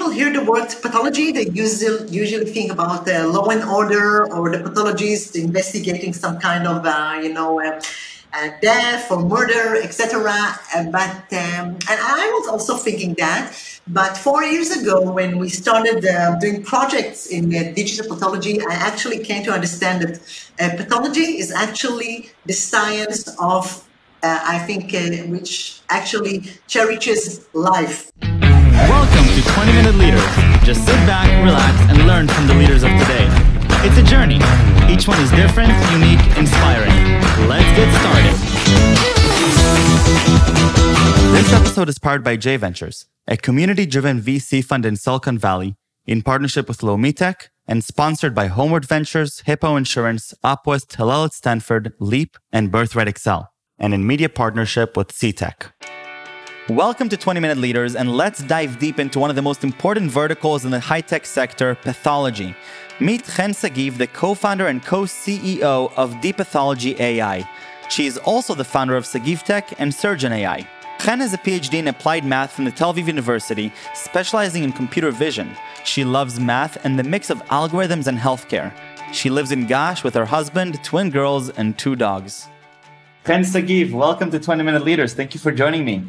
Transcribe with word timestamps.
people 0.00 0.14
hear 0.14 0.32
the 0.32 0.42
word 0.42 0.66
pathology, 0.80 1.30
they 1.30 1.46
usually, 1.48 2.08
usually 2.08 2.46
think 2.46 2.72
about 2.72 3.06
uh, 3.06 3.28
law 3.28 3.50
and 3.50 3.62
order 3.64 4.32
or 4.32 4.50
the 4.50 4.58
pathologist 4.58 5.36
investigating 5.36 6.14
some 6.14 6.38
kind 6.38 6.66
of, 6.66 6.86
uh, 6.86 7.20
you 7.22 7.30
know, 7.34 7.60
uh, 7.60 7.78
uh 8.32 8.48
death 8.62 9.12
or 9.12 9.20
murder, 9.22 9.76
etc. 9.76 10.24
Uh, 10.74 10.84
but 10.84 11.20
um, 11.42 11.76
and 11.90 11.98
I 12.16 12.30
was 12.38 12.48
also 12.48 12.78
thinking 12.78 13.12
that. 13.18 13.52
But 13.86 14.16
four 14.16 14.42
years 14.42 14.70
ago, 14.70 15.12
when 15.12 15.36
we 15.36 15.50
started 15.50 16.02
uh, 16.06 16.38
doing 16.38 16.62
projects 16.62 17.26
in 17.26 17.50
digital 17.50 18.06
pathology, 18.14 18.58
I 18.62 18.72
actually 18.72 19.22
came 19.22 19.42
to 19.44 19.52
understand 19.52 20.00
that 20.02 20.14
pathology 20.78 21.38
is 21.42 21.52
actually 21.52 22.30
the 22.46 22.54
science 22.54 23.28
of, 23.38 23.86
I 24.22 24.58
think, 24.66 24.92
which 25.28 25.82
actually 25.90 26.44
cherishes 26.68 27.46
life. 27.52 28.10
Welcome 29.60 29.76
to 29.76 29.82
20 29.82 29.92
Minute 29.92 30.06
Leaders. 30.06 30.64
Just 30.64 30.86
sit 30.86 30.96
back, 31.06 31.28
relax, 31.44 31.78
and 31.90 32.06
learn 32.06 32.26
from 32.28 32.46
the 32.46 32.54
leaders 32.54 32.82
of 32.82 32.88
today. 32.92 33.28
It's 33.84 33.98
a 33.98 34.02
journey. 34.02 34.36
Each 34.88 35.06
one 35.06 35.20
is 35.20 35.30
different, 35.32 35.68
unique, 35.92 36.24
inspiring. 36.38 36.88
Let's 37.46 37.68
get 37.76 37.92
started. 38.00 38.32
This 41.34 41.52
episode 41.52 41.90
is 41.90 41.98
powered 41.98 42.24
by 42.24 42.36
J 42.36 42.56
Ventures, 42.56 43.04
a 43.28 43.36
community 43.36 43.84
driven 43.84 44.22
VC 44.22 44.64
fund 44.64 44.86
in 44.86 44.96
Silicon 44.96 45.36
Valley, 45.36 45.74
in 46.06 46.22
partnership 46.22 46.66
with 46.66 46.78
Lomitech 46.78 47.48
and 47.66 47.84
sponsored 47.84 48.34
by 48.34 48.46
Homeward 48.46 48.86
Ventures, 48.86 49.40
Hippo 49.40 49.76
Insurance, 49.76 50.32
Upwest, 50.42 50.96
Hillel 50.96 51.24
at 51.24 51.34
Stanford, 51.34 51.92
Leap, 51.98 52.38
and 52.50 52.72
Birthright 52.72 53.08
Excel, 53.08 53.52
and 53.78 53.92
in 53.92 54.06
media 54.06 54.30
partnership 54.30 54.96
with 54.96 55.08
CTech. 55.08 55.72
Welcome 56.70 57.08
to 57.08 57.16
20 57.16 57.40
Minute 57.40 57.58
Leaders, 57.58 57.96
and 57.96 58.16
let's 58.16 58.44
dive 58.44 58.78
deep 58.78 59.00
into 59.00 59.18
one 59.18 59.28
of 59.28 59.34
the 59.34 59.42
most 59.42 59.64
important 59.64 60.08
verticals 60.08 60.64
in 60.64 60.70
the 60.70 60.78
high 60.78 61.00
tech 61.00 61.26
sector 61.26 61.74
pathology. 61.74 62.54
Meet 63.00 63.24
Chen 63.24 63.50
Sagiv, 63.50 63.98
the 63.98 64.06
co 64.06 64.34
founder 64.34 64.68
and 64.68 64.80
co 64.80 65.02
CEO 65.02 65.92
of 65.96 66.20
Deep 66.20 66.36
Pathology 66.36 66.94
AI. 67.00 67.44
She 67.88 68.06
is 68.06 68.18
also 68.18 68.54
the 68.54 68.62
founder 68.62 68.94
of 68.94 69.02
Sagiv 69.02 69.42
Tech 69.42 69.80
and 69.80 69.92
Surgeon 69.92 70.32
AI. 70.32 70.64
Chen 71.00 71.18
has 71.18 71.34
a 71.34 71.38
PhD 71.38 71.80
in 71.80 71.88
applied 71.88 72.24
math 72.24 72.52
from 72.52 72.66
the 72.66 72.70
Tel 72.70 72.94
Aviv 72.94 73.08
University, 73.08 73.72
specializing 73.92 74.62
in 74.62 74.70
computer 74.70 75.10
vision. 75.10 75.56
She 75.82 76.04
loves 76.04 76.38
math 76.38 76.84
and 76.84 76.96
the 76.96 77.02
mix 77.02 77.30
of 77.30 77.42
algorithms 77.46 78.06
and 78.06 78.16
healthcare. 78.16 78.72
She 79.12 79.28
lives 79.28 79.50
in 79.50 79.66
Ga'ash 79.66 80.04
with 80.04 80.14
her 80.14 80.26
husband, 80.26 80.84
twin 80.84 81.10
girls, 81.10 81.50
and 81.50 81.76
two 81.76 81.96
dogs. 81.96 82.46
Chen 83.26 83.42
Sagiv, 83.42 83.90
welcome 83.90 84.30
to 84.30 84.38
20 84.38 84.62
Minute 84.62 84.84
Leaders. 84.84 85.14
Thank 85.14 85.34
you 85.34 85.40
for 85.40 85.50
joining 85.50 85.84
me. 85.84 86.04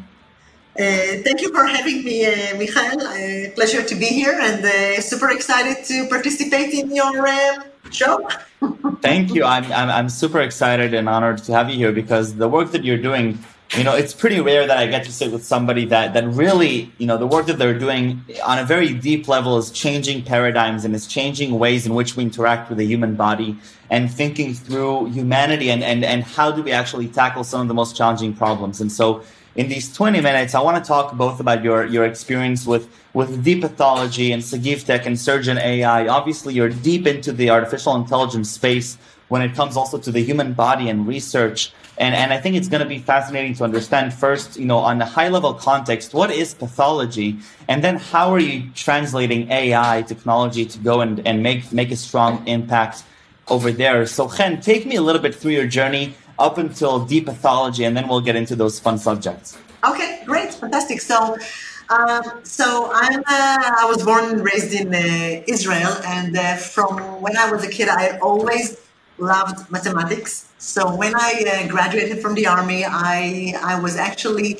Uh, 0.74 1.20
thank 1.22 1.42
you 1.42 1.52
for 1.52 1.66
having 1.66 2.02
me, 2.02 2.24
uh, 2.24 2.56
Michael. 2.56 3.06
Uh, 3.06 3.50
pleasure 3.54 3.82
to 3.82 3.94
be 3.94 4.06
here 4.06 4.38
and 4.40 4.64
uh, 4.64 4.98
super 5.02 5.28
excited 5.28 5.84
to 5.84 6.08
participate 6.08 6.72
in 6.72 6.94
your 6.96 7.26
uh, 7.26 7.62
show. 7.90 8.26
thank 9.02 9.34
you. 9.34 9.44
I'm, 9.44 9.70
I'm, 9.70 9.90
I'm 9.90 10.08
super 10.08 10.40
excited 10.40 10.94
and 10.94 11.10
honored 11.10 11.44
to 11.44 11.52
have 11.52 11.68
you 11.68 11.76
here 11.76 11.92
because 11.92 12.36
the 12.36 12.48
work 12.48 12.70
that 12.70 12.84
you're 12.84 12.96
doing, 12.96 13.38
you 13.76 13.84
know, 13.84 13.94
it's 13.94 14.14
pretty 14.14 14.40
rare 14.40 14.66
that 14.66 14.78
I 14.78 14.86
get 14.86 15.04
to 15.04 15.12
sit 15.12 15.30
with 15.30 15.44
somebody 15.44 15.84
that, 15.86 16.14
that 16.14 16.26
really, 16.26 16.90
you 16.96 17.06
know, 17.06 17.18
the 17.18 17.26
work 17.26 17.44
that 17.46 17.58
they're 17.58 17.78
doing 17.78 18.24
on 18.42 18.58
a 18.58 18.64
very 18.64 18.94
deep 18.94 19.28
level 19.28 19.58
is 19.58 19.70
changing 19.70 20.24
paradigms 20.24 20.86
and 20.86 20.94
is 20.94 21.06
changing 21.06 21.58
ways 21.58 21.84
in 21.84 21.92
which 21.92 22.16
we 22.16 22.22
interact 22.22 22.70
with 22.70 22.78
the 22.78 22.86
human 22.86 23.14
body 23.14 23.58
and 23.90 24.10
thinking 24.10 24.54
through 24.54 25.10
humanity 25.10 25.70
and, 25.70 25.84
and, 25.84 26.02
and 26.02 26.24
how 26.24 26.50
do 26.50 26.62
we 26.62 26.72
actually 26.72 27.08
tackle 27.08 27.44
some 27.44 27.60
of 27.60 27.68
the 27.68 27.74
most 27.74 27.94
challenging 27.94 28.32
problems. 28.32 28.80
And 28.80 28.90
so, 28.90 29.22
in 29.54 29.68
these 29.68 29.94
20 29.94 30.20
minutes, 30.20 30.54
I 30.54 30.60
want 30.60 30.82
to 30.82 30.86
talk 30.86 31.14
both 31.14 31.38
about 31.38 31.62
your, 31.62 31.84
your 31.84 32.04
experience 32.04 32.66
with, 32.66 32.88
with 33.12 33.44
deep 33.44 33.60
pathology 33.60 34.32
and 34.32 34.42
Sagiv 34.42 34.84
Tech 34.84 35.04
and 35.04 35.18
Surgeon 35.18 35.58
AI. 35.58 36.08
Obviously, 36.08 36.54
you're 36.54 36.70
deep 36.70 37.06
into 37.06 37.32
the 37.32 37.50
artificial 37.50 37.94
intelligence 37.96 38.50
space 38.50 38.96
when 39.28 39.42
it 39.42 39.54
comes 39.54 39.76
also 39.76 39.98
to 39.98 40.10
the 40.10 40.22
human 40.22 40.54
body 40.54 40.88
and 40.88 41.06
research. 41.06 41.72
And, 41.98 42.14
and 42.14 42.32
I 42.32 42.40
think 42.40 42.56
it's 42.56 42.68
going 42.68 42.82
to 42.82 42.88
be 42.88 42.98
fascinating 42.98 43.54
to 43.56 43.64
understand 43.64 44.14
first, 44.14 44.58
you 44.58 44.64
know, 44.64 44.78
on 44.78 45.00
a 45.02 45.06
high 45.06 45.28
level 45.28 45.52
context, 45.52 46.14
what 46.14 46.30
is 46.30 46.54
pathology? 46.54 47.38
And 47.68 47.84
then 47.84 47.96
how 47.96 48.32
are 48.32 48.38
you 48.40 48.70
translating 48.74 49.50
AI 49.50 50.02
technology 50.02 50.64
to 50.64 50.78
go 50.78 51.02
and, 51.02 51.26
and 51.26 51.42
make, 51.42 51.70
make 51.72 51.90
a 51.90 51.96
strong 51.96 52.46
impact 52.48 53.04
over 53.48 53.70
there? 53.70 54.06
So, 54.06 54.28
Chen, 54.30 54.62
take 54.62 54.86
me 54.86 54.96
a 54.96 55.02
little 55.02 55.20
bit 55.20 55.34
through 55.34 55.52
your 55.52 55.66
journey 55.66 56.14
up 56.38 56.58
until 56.58 57.04
deep 57.04 57.26
pathology, 57.26 57.84
and 57.84 57.96
then 57.96 58.08
we'll 58.08 58.20
get 58.20 58.36
into 58.36 58.56
those 58.56 58.78
fun 58.78 58.98
subjects. 58.98 59.58
Okay, 59.84 60.22
great, 60.24 60.54
fantastic. 60.54 61.00
So, 61.00 61.36
um, 61.90 62.40
so 62.44 62.90
I'm 62.94 63.20
uh, 63.20 63.82
I 63.82 63.86
was 63.88 64.04
born 64.04 64.24
and 64.24 64.44
raised 64.44 64.72
in 64.72 64.94
uh, 64.94 65.42
Israel, 65.46 65.92
and 66.04 66.36
uh, 66.36 66.56
from 66.56 66.98
when 67.20 67.36
I 67.36 67.50
was 67.50 67.64
a 67.64 67.68
kid, 67.68 67.88
I 67.88 68.18
always 68.18 68.78
loved 69.18 69.70
mathematics. 69.70 70.48
So 70.58 70.94
when 70.94 71.14
I 71.14 71.44
uh, 71.64 71.68
graduated 71.68 72.20
from 72.22 72.34
the 72.34 72.46
army, 72.46 72.84
I 72.84 73.54
I 73.62 73.80
was 73.80 73.96
actually 73.96 74.58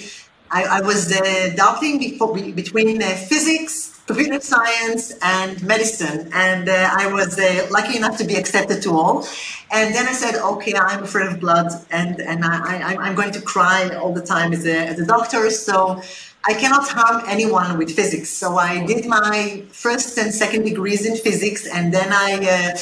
I, 0.50 0.64
I 0.64 0.80
was 0.82 1.12
uh, 1.12 1.50
adopting 1.52 1.98
before, 1.98 2.34
between 2.34 3.02
uh, 3.02 3.06
physics 3.30 3.91
computer 4.12 4.40
science 4.40 5.12
and 5.22 5.62
medicine. 5.62 6.28
And 6.34 6.68
uh, 6.68 6.90
I 7.02 7.10
was 7.12 7.38
uh, 7.38 7.66
lucky 7.70 7.96
enough 7.96 8.18
to 8.18 8.24
be 8.24 8.36
accepted 8.36 8.82
to 8.82 8.90
all. 8.90 9.26
And 9.70 9.94
then 9.94 10.06
I 10.06 10.12
said, 10.12 10.34
okay, 10.52 10.74
I'm 10.74 11.04
afraid 11.04 11.28
of 11.32 11.40
blood 11.40 11.68
and, 11.90 12.20
and 12.20 12.44
I, 12.44 12.94
I, 12.94 13.08
am 13.08 13.14
going 13.14 13.32
to 13.32 13.40
cry 13.40 13.88
all 14.00 14.12
the 14.12 14.26
time 14.34 14.52
as 14.52 14.66
a, 14.66 14.76
as 14.90 15.00
a 15.00 15.06
doctor. 15.06 15.48
So 15.50 16.02
I 16.44 16.52
cannot 16.52 16.86
harm 16.88 17.22
anyone 17.26 17.78
with 17.78 17.90
physics. 17.90 18.28
So 18.28 18.56
I 18.58 18.84
did 18.84 19.06
my 19.06 19.62
first 19.70 20.18
and 20.18 20.30
second 20.34 20.64
degrees 20.64 21.06
in 21.06 21.16
physics. 21.16 21.66
And 21.66 21.94
then 21.94 22.12
I, 22.12 22.30
uh, 22.56 22.78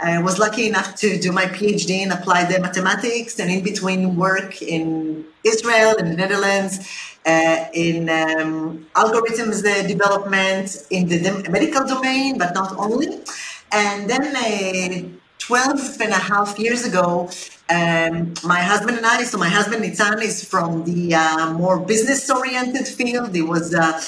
I 0.00 0.22
was 0.22 0.38
lucky 0.38 0.68
enough 0.68 0.94
to 1.02 1.18
do 1.18 1.32
my 1.32 1.46
PhD 1.46 2.02
in 2.04 2.12
applied 2.12 2.50
mathematics 2.62 3.40
and 3.40 3.50
in 3.50 3.64
between 3.64 4.14
work 4.14 4.62
in 4.62 5.24
Israel 5.42 5.96
and 5.98 6.06
the 6.12 6.16
Netherlands 6.16 6.74
uh, 7.28 7.68
in 7.74 8.08
um, 8.08 8.86
algorithms 8.94 9.58
uh, 9.64 9.86
development 9.86 10.66
in 10.90 11.02
the 11.08 11.18
medical 11.50 11.84
domain, 11.86 12.38
but 12.38 12.54
not 12.54 12.70
only. 12.78 13.08
And 13.70 14.08
then 14.08 14.24
uh, 14.34 15.08
12 15.38 16.00
and 16.00 16.12
a 16.12 16.22
half 16.32 16.58
years 16.58 16.84
ago, 16.86 17.28
um, 17.70 18.32
my 18.44 18.60
husband 18.60 18.96
and 18.96 19.06
I, 19.06 19.24
so 19.24 19.36
my 19.36 19.48
husband 19.48 19.84
Nitzan 19.84 20.22
is 20.22 20.42
from 20.42 20.84
the 20.84 21.14
uh, 21.14 21.52
more 21.52 21.78
business 21.78 22.30
oriented 22.30 22.88
field. 22.88 23.34
He 23.34 23.42
was 23.42 23.74
uh, 23.74 24.00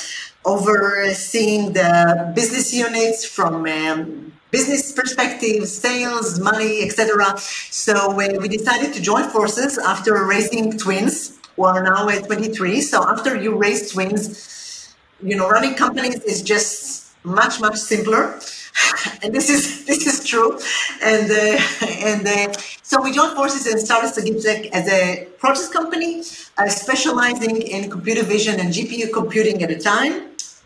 overseeing 0.45 1.75
the 1.75 2.33
business 2.35 2.73
units 2.73 3.27
from 3.27 3.67
um, 3.67 4.33
business 4.51 4.93
perspective, 4.93 5.69
sales, 5.69 6.41
money, 6.41 6.83
etc. 6.87 7.37
So 7.37 7.95
uh, 8.13 8.39
we 8.41 8.49
decided 8.49 8.95
to 8.95 9.03
join 9.03 9.25
forces 9.29 9.77
after 9.77 10.25
raising 10.25 10.79
twins 10.79 11.40
who 11.61 11.67
are 11.67 11.83
now 11.83 12.09
at 12.09 12.25
23. 12.25 12.81
So 12.81 13.03
after 13.03 13.37
you 13.37 13.55
raise 13.55 13.93
twins, 13.93 14.95
you 15.23 15.37
know, 15.37 15.47
running 15.49 15.75
companies 15.75 16.19
is 16.23 16.41
just 16.43 17.13
much, 17.23 17.61
much 17.61 17.77
simpler. 17.77 18.41
and 19.23 19.35
this 19.35 19.51
is 19.51 19.85
this 19.85 20.07
is 20.07 20.27
true. 20.27 20.59
And 21.03 21.31
uh, 21.31 21.61
and 22.09 22.23
uh, 22.27 22.53
so 22.83 23.03
we 23.03 23.13
joined 23.13 23.35
forces 23.37 23.67
and 23.67 23.79
started 23.79 24.11
Tech 24.43 24.61
as 24.79 24.89
a 24.89 25.27
process 25.39 25.69
company, 25.69 26.23
uh, 26.57 26.69
specializing 26.69 27.57
in 27.61 27.91
computer 27.91 28.23
vision 28.23 28.59
and 28.59 28.71
GPU 28.77 29.13
computing 29.13 29.63
at 29.63 29.71
a 29.71 29.79
time. 29.79 30.15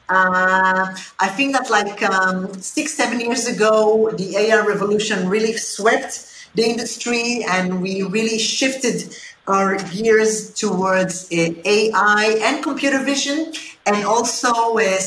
Uh, 0.09 0.94
I 1.27 1.28
think 1.37 1.49
that 1.56 1.71
like 1.71 2.03
um, 2.03 2.37
six, 2.60 2.94
seven 2.94 3.19
years 3.21 3.49
ago, 3.49 4.10
the 4.21 4.37
AI 4.37 4.60
revolution 4.65 5.28
really 5.28 5.54
swept 5.56 6.15
the 6.54 6.65
industry, 6.72 7.44
and 7.49 7.83
we 7.83 8.03
really 8.03 8.38
shifted 8.38 9.16
our 9.47 9.77
gears 9.77 10.55
towards 10.55 11.31
uh, 11.32 11.55
AI 11.65 12.38
and 12.43 12.62
computer 12.62 13.03
vision. 13.03 13.53
And 13.87 14.06
also, 14.06 14.78
uh, 14.78 14.99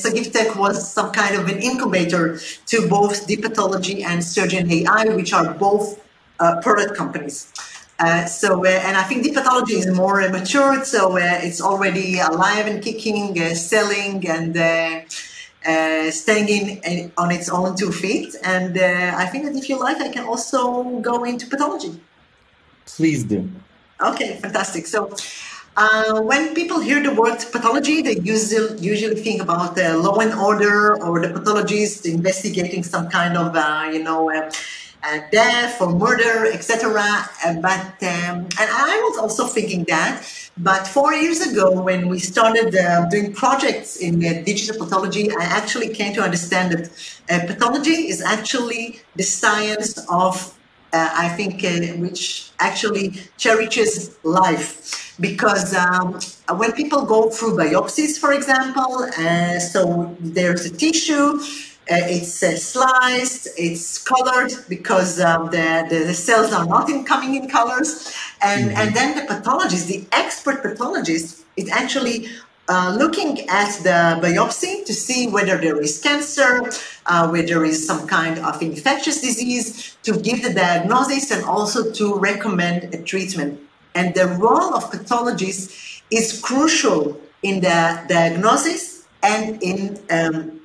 was 0.56 0.92
some 0.92 1.12
kind 1.12 1.36
of 1.36 1.50
an 1.50 1.60
incubator 1.60 2.40
to 2.68 2.88
both 2.88 3.26
Deep 3.26 3.42
Pathology 3.42 4.04
and 4.04 4.24
Surgeon 4.24 4.72
AI, 4.72 5.06
which 5.16 5.34
are 5.34 5.54
both 5.56 6.00
uh, 6.40 6.62
product 6.62 6.96
companies. 6.96 7.52
Uh, 8.00 8.26
so, 8.26 8.64
uh, 8.64 8.70
and 8.70 8.96
I 8.96 9.02
think 9.04 9.24
Deep 9.24 9.34
Pathology 9.34 9.74
is 9.74 9.88
more 9.88 10.22
uh, 10.22 10.30
matured, 10.30 10.86
so 10.86 11.18
uh, 11.18 11.40
it's 11.42 11.60
already 11.60 12.20
alive 12.20 12.68
and 12.68 12.84
kicking, 12.84 13.36
selling, 13.56 14.28
and 14.30 14.54
staying 16.14 16.50
in, 16.50 16.80
in, 16.84 17.12
on 17.18 17.32
its 17.32 17.50
own 17.50 17.76
two 17.76 17.92
feet. 17.92 18.36
And 18.44 18.78
I 18.78 19.26
think 19.26 19.46
that 19.46 19.56
if 19.56 19.68
you 19.70 19.80
like, 19.80 19.98
I 19.98 20.10
can 20.10 20.26
also 20.26 21.00
go 21.00 21.24
into 21.24 21.48
pathology. 21.48 22.00
Please 22.86 23.24
do. 23.24 23.50
Okay, 24.02 24.36
fantastic. 24.36 24.86
So, 24.86 25.16
uh, 25.76 26.22
when 26.22 26.54
people 26.54 26.80
hear 26.80 27.02
the 27.02 27.14
word 27.14 27.38
pathology, 27.52 28.02
they 28.02 28.18
usually 28.18 28.80
usually 28.80 29.16
think 29.16 29.42
about 29.42 29.76
the 29.76 29.98
law 29.98 30.18
and 30.20 30.34
order 30.34 31.02
or 31.04 31.20
the 31.20 31.30
pathologist 31.30 32.06
investigating 32.06 32.84
some 32.84 33.10
kind 33.10 33.38
of 33.38 33.56
uh, 33.56 33.90
you 33.92 34.04
know 34.04 34.32
uh, 34.32 34.52
uh 35.04 35.20
death 35.32 35.82
or 35.82 35.94
murder, 35.94 36.46
etc. 36.46 36.94
Uh, 37.46 37.54
but 37.62 37.94
um, 38.04 38.46
and 38.60 38.70
I 38.70 39.02
was 39.10 39.18
also 39.18 39.46
thinking 39.46 39.84
that, 39.86 40.24
But 40.58 40.88
four 40.88 41.14
years 41.14 41.42
ago, 41.42 41.80
when 41.82 42.08
we 42.08 42.18
started 42.20 42.74
doing 43.12 43.34
projects 43.34 43.98
in 43.98 44.20
digital 44.20 44.84
pathology, 44.84 45.30
I 45.32 45.44
actually 45.44 45.90
came 45.94 46.14
to 46.16 46.22
understand 46.22 46.74
that 46.74 47.48
pathology 47.48 48.10
is 48.10 48.22
actually 48.22 49.02
the 49.16 49.24
science 49.24 49.98
of, 50.10 50.57
uh, 50.98 51.26
I 51.26 51.28
think, 51.38 51.54
uh, 51.64 51.98
which 52.04 52.52
actually 52.60 53.08
cherishes 53.38 53.96
life. 54.24 54.72
Because 55.20 55.74
um, 55.76 56.20
when 56.62 56.72
people 56.74 57.02
go 57.16 57.30
through 57.30 57.54
biopsies, 57.58 58.20
for 58.24 58.32
example, 58.34 58.92
uh, 59.18 59.60
so 59.60 60.16
there's 60.20 60.64
a 60.66 60.74
tissue, 60.84 61.40
uh, 61.90 62.16
it's 62.18 62.44
uh, 62.44 62.56
sliced, 62.58 63.48
it's 63.58 63.98
colored 64.14 64.52
because 64.68 65.12
um, 65.22 65.46
the, 65.56 65.68
the, 65.90 66.00
the, 66.10 66.14
cells 66.14 66.52
are 66.52 66.66
not 66.66 66.90
in, 66.90 67.06
coming 67.06 67.34
in 67.36 67.50
colors. 67.50 68.14
And, 68.42 68.70
mm-hmm. 68.70 68.80
and 68.82 68.96
then 68.96 69.10
the 69.18 69.26
pathologist, 69.34 69.88
the 69.88 70.06
expert 70.12 70.62
pathologist, 70.62 71.46
is 71.56 71.70
actually 71.70 72.28
uh, 72.70 72.96
looking 72.98 73.48
at 73.50 73.72
the 73.84 74.20
biopsy 74.22 74.86
to 74.86 74.94
see 74.94 75.28
whether 75.28 75.58
there 75.58 75.80
is 75.82 76.00
cancer, 76.00 76.70
uh, 77.06 77.28
whether 77.30 77.48
there 77.48 77.66
is 77.66 77.86
some 77.86 78.08
kind 78.08 78.40
of 78.40 78.62
infectious 78.62 79.22
disease, 79.22 79.98
to 80.04 80.20
give 80.20 80.44
the 80.44 80.54
diagnosis 80.54 81.32
and 81.32 81.44
also 81.46 81.92
to 81.92 82.16
recommend 82.20 82.94
a 82.94 83.02
treatment. 83.04 83.60
And 83.96 84.14
the 84.14 84.28
role 84.28 84.76
of 84.76 84.92
pathologists 84.92 86.02
is 86.12 86.40
crucial 86.42 87.20
in 87.42 87.62
the 87.62 88.04
diagnosis 88.08 89.06
and 89.24 89.62
in 89.64 90.00
um, 90.10 90.62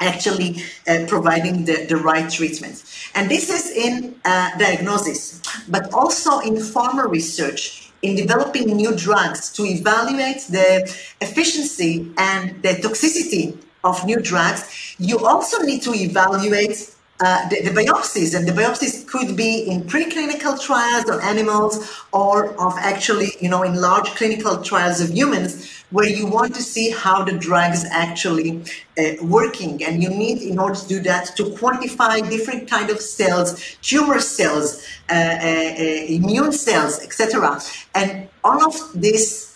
actually 0.00 0.62
uh, 0.88 1.04
providing 1.06 1.64
the, 1.64 1.86
the 1.88 1.96
right 1.96 2.28
treatment. 2.30 2.82
And 3.14 3.30
this 3.30 3.48
is 3.50 3.70
in 3.70 4.16
uh, 4.24 4.58
diagnosis, 4.58 5.40
but 5.68 5.92
also 5.92 6.40
in 6.40 6.54
pharma 6.54 7.08
research, 7.08 7.81
in 8.02 8.16
developing 8.16 8.66
new 8.76 8.94
drugs 8.94 9.52
to 9.52 9.64
evaluate 9.64 10.42
the 10.50 10.82
efficiency 11.20 12.12
and 12.18 12.62
the 12.62 12.74
toxicity 12.84 13.56
of 13.84 14.04
new 14.04 14.20
drugs. 14.20 14.94
You 14.98 15.24
also 15.24 15.62
need 15.62 15.82
to 15.82 15.94
evaluate 15.94 16.94
uh, 17.22 17.48
the, 17.48 17.62
the, 17.62 17.70
biopsies, 17.70 18.36
and 18.36 18.48
the 18.48 18.52
biopsies 18.52 19.06
could 19.06 19.36
be 19.36 19.62
in 19.70 19.82
preclinical 19.84 20.60
trials 20.60 21.08
on 21.08 21.20
animals 21.20 21.88
or 22.12 22.52
of 22.60 22.74
actually, 22.78 23.30
you 23.40 23.48
know, 23.48 23.62
in 23.62 23.76
large 23.76 24.08
clinical 24.16 24.60
trials 24.60 25.00
of 25.00 25.08
humans, 25.10 25.84
where 25.90 26.08
you 26.08 26.26
want 26.26 26.52
to 26.52 26.62
see 26.62 26.90
how 26.90 27.22
the 27.22 27.32
drug 27.32 27.72
is 27.72 27.84
actually 27.84 28.60
uh, 28.98 29.02
working. 29.22 29.84
And 29.84 30.02
you 30.02 30.10
need, 30.10 30.42
in 30.42 30.58
order 30.58 30.74
to 30.74 30.88
do 30.88 31.00
that, 31.02 31.36
to 31.36 31.44
quantify 31.44 32.28
different 32.28 32.68
kind 32.68 32.90
of 32.90 33.00
cells, 33.00 33.76
tumor 33.82 34.18
cells, 34.18 34.84
uh, 35.08 35.14
uh, 35.14 35.16
uh 35.16 35.82
immune 36.18 36.52
cells, 36.52 37.00
etc. 37.04 37.60
And 37.94 38.28
all 38.42 38.64
of 38.66 38.74
this 39.00 39.51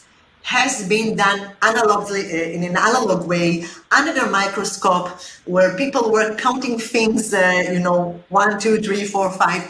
has 0.47 0.89
been 0.89 1.17
done 1.17 1.41
analogically 1.61 2.25
uh, 2.31 2.55
in 2.57 2.63
an 2.63 2.77
analog 2.77 3.27
way 3.27 3.65
under 3.91 4.13
the 4.13 4.27
microscope 4.27 5.09
where 5.45 5.77
people 5.77 6.13
were 6.13 6.37
counting 6.37 6.79
things 6.79 7.35
uh, 7.35 7.65
you 7.73 7.81
know 7.81 8.01
one 8.29 8.53
two 8.61 8.77
three 8.87 9.05
four 9.05 9.29
five 9.43 9.63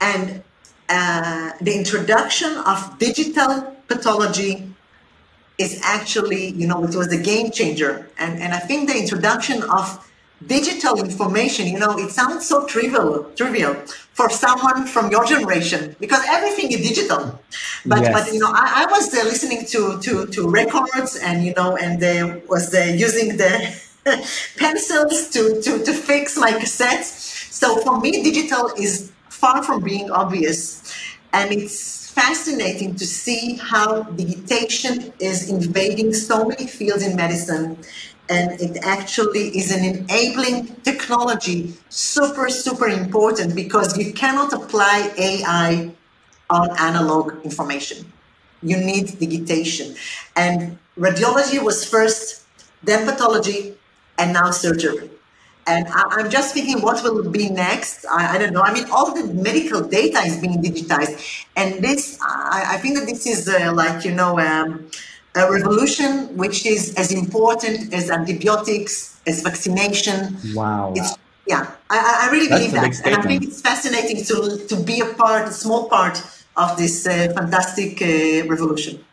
and 0.00 0.42
uh, 0.88 1.52
the 1.60 1.72
introduction 1.72 2.50
of 2.72 2.98
digital 2.98 3.76
pathology 3.86 4.52
is 5.56 5.80
actually 5.84 6.48
you 6.60 6.66
know 6.66 6.82
it 6.82 6.94
was 6.96 7.12
a 7.12 7.22
game 7.30 7.52
changer. 7.52 8.10
And, 8.18 8.40
and 8.42 8.52
i 8.52 8.58
think 8.58 8.88
the 8.90 8.98
introduction 8.98 9.62
of 9.78 9.86
digital 10.46 11.02
information, 11.02 11.66
you 11.66 11.78
know, 11.78 11.98
it 11.98 12.10
sounds 12.10 12.46
so 12.46 12.66
trivial, 12.66 13.24
trivial 13.34 13.76
for 14.18 14.28
someone 14.28 14.84
from 14.84 15.12
your 15.12 15.24
generation 15.24 15.94
because 16.00 16.22
everything 16.26 16.72
is 16.72 16.80
digital. 16.90 17.22
But 17.86 18.02
yes. 18.02 18.12
but 18.14 18.24
you 18.34 18.40
know, 18.40 18.50
I, 18.52 18.82
I 18.82 18.84
was 18.90 19.14
uh, 19.14 19.22
listening 19.32 19.62
to, 19.72 19.80
to 20.04 20.12
to 20.34 20.40
records 20.60 21.12
and 21.26 21.36
you 21.46 21.54
know, 21.58 21.70
and 21.76 22.00
they 22.04 22.18
was 22.52 22.74
uh, 22.74 22.80
using 23.06 23.36
the 23.42 23.52
pencils 24.62 25.30
to, 25.34 25.62
to 25.62 25.70
to 25.86 25.92
fix 26.08 26.36
my 26.36 26.50
cassettes. 26.60 27.10
So 27.60 27.66
for 27.84 27.94
me, 28.00 28.10
digital 28.30 28.64
is 28.76 29.12
far 29.42 29.62
from 29.62 29.84
being 29.90 30.10
obvious, 30.10 30.58
and 31.32 31.46
it's 31.52 32.10
fascinating 32.10 32.96
to 32.96 33.06
see 33.06 33.42
how 33.70 34.02
digitation 34.22 35.12
is 35.20 35.48
invading 35.48 36.12
so 36.12 36.36
many 36.50 36.66
fields 36.66 37.02
in 37.06 37.14
medicine 37.14 37.78
and 38.28 38.60
it 38.60 38.78
actually 38.82 39.48
is 39.56 39.70
an 39.70 39.84
enabling 39.84 40.66
technology 40.82 41.74
super 41.88 42.48
super 42.48 42.88
important 42.88 43.54
because 43.54 43.96
you 43.96 44.12
cannot 44.12 44.52
apply 44.52 45.12
ai 45.18 45.90
on 46.50 46.70
analog 46.78 47.32
information 47.44 48.10
you 48.62 48.76
need 48.76 49.18
digitation 49.18 49.94
and 50.36 50.78
radiology 50.98 51.62
was 51.62 51.84
first 51.84 52.44
then 52.82 53.06
pathology 53.06 53.74
and 54.18 54.32
now 54.32 54.50
surgery 54.50 55.10
and 55.68 55.86
I, 55.88 56.20
am 56.20 56.30
just 56.30 56.54
thinking 56.54 56.80
what 56.80 57.02
will 57.04 57.30
be 57.30 57.50
next. 57.50 58.06
I, 58.06 58.36
I, 58.36 58.38
don't 58.38 58.54
know. 58.54 58.62
I 58.62 58.72
mean, 58.72 58.86
all 58.90 59.14
the 59.14 59.32
medical 59.34 59.82
data 59.82 60.20
is 60.20 60.38
being 60.38 60.62
digitized. 60.62 61.46
And 61.56 61.84
this, 61.84 62.18
I, 62.22 62.64
I 62.74 62.76
think 62.78 62.96
that 62.96 63.06
this 63.06 63.26
is 63.26 63.48
uh, 63.48 63.72
like, 63.74 64.04
you 64.04 64.14
know, 64.14 64.38
um, 64.38 64.90
a 65.34 65.50
revolution 65.50 66.36
which 66.36 66.66
is 66.66 66.94
as 66.96 67.12
important 67.12 67.92
as 67.92 68.10
antibiotics, 68.10 69.20
as 69.26 69.42
vaccination. 69.42 70.36
Wow. 70.54 70.92
It's, 70.96 71.16
yeah, 71.46 71.70
I, 71.90 72.26
I 72.28 72.32
really 72.32 72.48
That's 72.48 72.70
believe 72.70 72.74
that. 72.74 73.06
And 73.06 73.14
I 73.14 73.22
think 73.22 73.44
it's 73.44 73.60
fascinating 73.60 74.24
to, 74.24 74.66
to 74.66 74.76
be 74.82 75.00
a 75.00 75.06
part, 75.06 75.48
a 75.48 75.52
small 75.52 75.88
part 75.88 76.22
of 76.56 76.76
this 76.76 77.06
uh, 77.06 77.32
fantastic 77.34 78.02
uh, 78.02 78.48
revolution. 78.48 79.04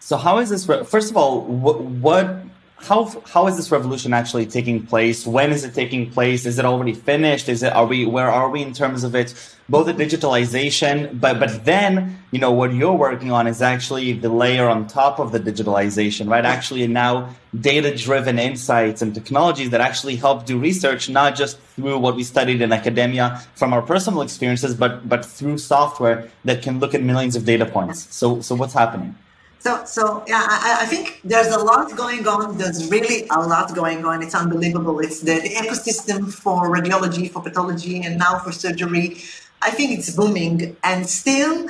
So, 0.00 0.16
how 0.16 0.38
is 0.38 0.50
this? 0.50 0.68
Re- 0.68 0.84
First 0.84 1.10
of 1.10 1.16
all, 1.16 1.42
what, 1.42 1.80
what 1.80 2.44
how 2.84 3.22
how 3.26 3.46
is 3.46 3.56
this 3.56 3.70
revolution 3.70 4.12
actually 4.12 4.46
taking 4.46 4.86
place? 4.86 5.26
When 5.26 5.50
is 5.52 5.64
it 5.64 5.74
taking 5.74 6.10
place? 6.10 6.44
Is 6.44 6.58
it 6.58 6.64
already 6.64 6.92
finished? 6.92 7.48
Is 7.48 7.62
it 7.62 7.72
are 7.72 7.86
we 7.86 8.04
where 8.04 8.30
are 8.30 8.50
we 8.50 8.60
in 8.62 8.72
terms 8.72 9.04
of 9.04 9.14
it? 9.14 9.34
Both 9.68 9.86
the 9.86 9.94
digitalization, 9.94 11.18
but 11.18 11.40
but 11.40 11.64
then 11.64 12.18
you 12.30 12.38
know 12.38 12.52
what 12.52 12.74
you're 12.74 12.92
working 12.92 13.32
on 13.32 13.46
is 13.46 13.62
actually 13.62 14.12
the 14.12 14.28
layer 14.28 14.68
on 14.68 14.86
top 14.86 15.18
of 15.18 15.32
the 15.32 15.40
digitalization, 15.40 16.28
right? 16.28 16.44
Actually 16.44 16.86
now 16.86 17.30
data 17.60 17.96
driven 17.96 18.38
insights 18.38 19.00
and 19.00 19.14
technologies 19.14 19.70
that 19.70 19.80
actually 19.80 20.16
help 20.16 20.44
do 20.44 20.58
research, 20.58 21.08
not 21.08 21.34
just 21.34 21.58
through 21.76 21.98
what 21.98 22.14
we 22.16 22.22
studied 22.22 22.60
in 22.60 22.72
academia 22.72 23.40
from 23.54 23.72
our 23.72 23.80
personal 23.80 24.20
experiences, 24.20 24.74
but 24.74 25.08
but 25.08 25.24
through 25.24 25.56
software 25.56 26.30
that 26.44 26.62
can 26.62 26.80
look 26.80 26.94
at 26.94 27.02
millions 27.02 27.34
of 27.34 27.46
data 27.46 27.64
points. 27.64 28.14
So 28.14 28.42
so 28.42 28.54
what's 28.54 28.74
happening? 28.74 29.16
So, 29.64 29.82
so 29.86 30.22
yeah, 30.26 30.44
I, 30.46 30.80
I, 30.82 30.84
think 30.84 31.22
there's 31.24 31.46
a 31.46 31.58
lot 31.58 31.96
going 31.96 32.28
on. 32.28 32.58
There's 32.58 32.90
really 32.90 33.26
a 33.30 33.40
lot 33.40 33.74
going 33.74 34.04
on. 34.04 34.22
It's 34.22 34.34
unbelievable. 34.34 35.00
It's 35.00 35.20
the, 35.20 35.40
the, 35.40 35.48
ecosystem 35.48 36.30
for 36.30 36.68
radiology, 36.68 37.30
for 37.30 37.40
pathology, 37.42 38.02
and 38.02 38.18
now 38.18 38.40
for 38.40 38.52
surgery. 38.52 39.16
I 39.62 39.70
think 39.70 39.98
it's 39.98 40.14
booming, 40.14 40.76
and 40.84 41.08
still 41.08 41.66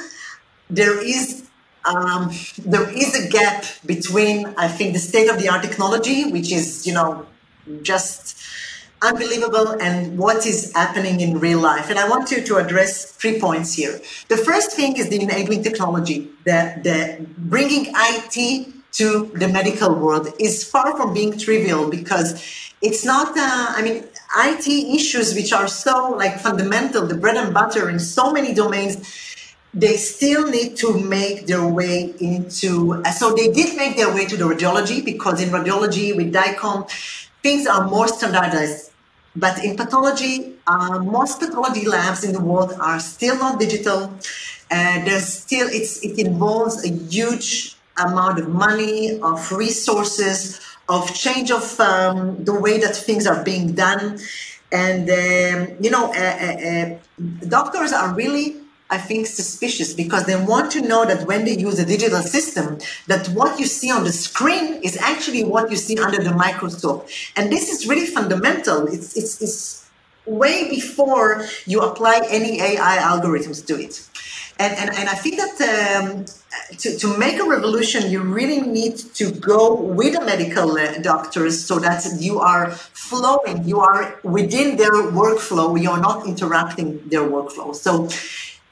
there 0.68 0.98
is 1.06 1.48
um, 1.84 2.32
there 2.58 2.90
is 2.90 3.14
a 3.14 3.28
gap 3.28 3.64
between 3.86 4.52
I 4.58 4.66
think 4.66 4.94
the 4.94 4.98
state 4.98 5.30
of 5.30 5.38
the 5.38 5.48
art 5.48 5.62
technology, 5.62 6.32
which 6.32 6.50
is 6.50 6.88
you 6.88 6.94
know 6.94 7.24
just 7.82 8.43
unbelievable 9.04 9.80
and 9.80 10.18
what 10.18 10.46
is 10.46 10.72
happening 10.74 11.20
in 11.20 11.38
real 11.38 11.60
life. 11.60 11.90
And 11.90 11.98
I 11.98 12.08
want 12.08 12.30
you 12.30 12.42
to 12.42 12.56
address 12.56 13.12
three 13.12 13.38
points 13.38 13.74
here. 13.74 14.00
The 14.28 14.36
first 14.36 14.72
thing 14.72 14.96
is 14.96 15.08
the 15.08 15.20
enabling 15.20 15.62
technology, 15.62 16.30
the, 16.44 16.58
the 16.82 17.26
bringing 17.38 17.92
IT 17.94 18.74
to 18.92 19.30
the 19.34 19.48
medical 19.48 19.94
world 19.94 20.28
is 20.38 20.64
far 20.64 20.96
from 20.96 21.12
being 21.12 21.36
trivial 21.36 21.90
because 21.90 22.28
it's 22.80 23.04
not, 23.04 23.36
uh, 23.36 23.66
I 23.76 23.82
mean, 23.82 24.04
IT 24.36 24.66
issues 24.68 25.34
which 25.34 25.52
are 25.52 25.68
so 25.68 26.10
like 26.10 26.38
fundamental, 26.38 27.06
the 27.06 27.16
bread 27.16 27.36
and 27.36 27.52
butter 27.52 27.90
in 27.90 27.98
so 27.98 28.32
many 28.32 28.54
domains, 28.54 28.96
they 29.72 29.96
still 29.96 30.48
need 30.48 30.76
to 30.76 30.96
make 31.00 31.46
their 31.46 31.66
way 31.66 32.14
into, 32.20 32.94
uh, 33.04 33.10
so 33.10 33.34
they 33.34 33.50
did 33.50 33.76
make 33.76 33.96
their 33.96 34.14
way 34.14 34.24
to 34.26 34.36
the 34.36 34.44
radiology 34.44 35.04
because 35.04 35.42
in 35.42 35.48
radiology 35.48 36.16
with 36.16 36.32
DICOM, 36.32 36.88
things 37.42 37.66
are 37.66 37.88
more 37.88 38.06
standardized. 38.06 38.92
But 39.36 39.64
in 39.64 39.76
pathology, 39.76 40.54
uh, 40.66 41.00
most 41.00 41.40
pathology 41.40 41.86
labs 41.86 42.22
in 42.22 42.32
the 42.32 42.40
world 42.40 42.72
are 42.80 43.00
still 43.00 43.36
not 43.36 43.58
digital. 43.58 44.14
Uh, 44.70 45.04
there's 45.04 45.26
still 45.26 45.68
it 45.70 46.18
involves 46.18 46.84
a 46.84 46.88
huge 46.88 47.76
amount 47.96 48.38
of 48.38 48.48
money, 48.48 49.20
of 49.20 49.50
resources, 49.52 50.60
of 50.88 51.12
change 51.14 51.50
of 51.50 51.78
um, 51.80 52.44
the 52.44 52.54
way 52.54 52.78
that 52.78 52.94
things 52.94 53.26
are 53.26 53.42
being 53.42 53.72
done, 53.72 54.18
and 54.70 55.08
um, 55.10 55.76
you 55.80 55.90
know, 55.90 56.12
uh, 56.12 56.36
uh, 56.46 56.68
uh 56.68 56.98
doctors 57.48 57.92
are 57.92 58.14
really 58.14 58.56
I 58.90 58.98
think, 58.98 59.26
suspicious 59.26 59.94
because 59.94 60.26
they 60.26 60.36
want 60.36 60.70
to 60.72 60.80
know 60.80 61.04
that 61.06 61.26
when 61.26 61.44
they 61.44 61.56
use 61.56 61.78
a 61.78 61.86
digital 61.86 62.20
system, 62.20 62.78
that 63.06 63.26
what 63.28 63.58
you 63.58 63.66
see 63.66 63.90
on 63.90 64.04
the 64.04 64.12
screen 64.12 64.80
is 64.82 64.96
actually 64.98 65.42
what 65.42 65.70
you 65.70 65.76
see 65.76 65.98
under 65.98 66.22
the 66.22 66.32
microscope. 66.32 67.08
And 67.34 67.50
this 67.50 67.70
is 67.70 67.88
really 67.88 68.06
fundamental. 68.06 68.86
It's, 68.86 69.16
it's, 69.16 69.40
it's 69.40 69.88
way 70.26 70.68
before 70.68 71.46
you 71.66 71.80
apply 71.80 72.26
any 72.28 72.60
AI 72.60 72.98
algorithms 72.98 73.66
to 73.66 73.80
it. 73.80 74.06
And, 74.58 74.72
and, 74.78 74.90
and 74.96 75.08
I 75.08 75.14
think 75.14 75.36
that 75.38 76.04
um, 76.04 76.26
to, 76.78 76.96
to 76.98 77.18
make 77.18 77.40
a 77.40 77.44
revolution, 77.44 78.10
you 78.10 78.20
really 78.20 78.60
need 78.60 78.96
to 79.14 79.32
go 79.32 79.74
with 79.74 80.14
the 80.14 80.24
medical 80.24 80.78
uh, 80.78 80.98
doctors 80.98 81.64
so 81.64 81.80
that 81.80 82.06
you 82.18 82.38
are 82.38 82.70
flowing, 82.70 83.66
you 83.66 83.80
are 83.80 84.20
within 84.22 84.76
their 84.76 84.92
workflow, 84.92 85.80
you're 85.80 86.00
not 86.00 86.26
interrupting 86.26 87.02
their 87.08 87.22
workflow. 87.22 87.74
So 87.74 88.08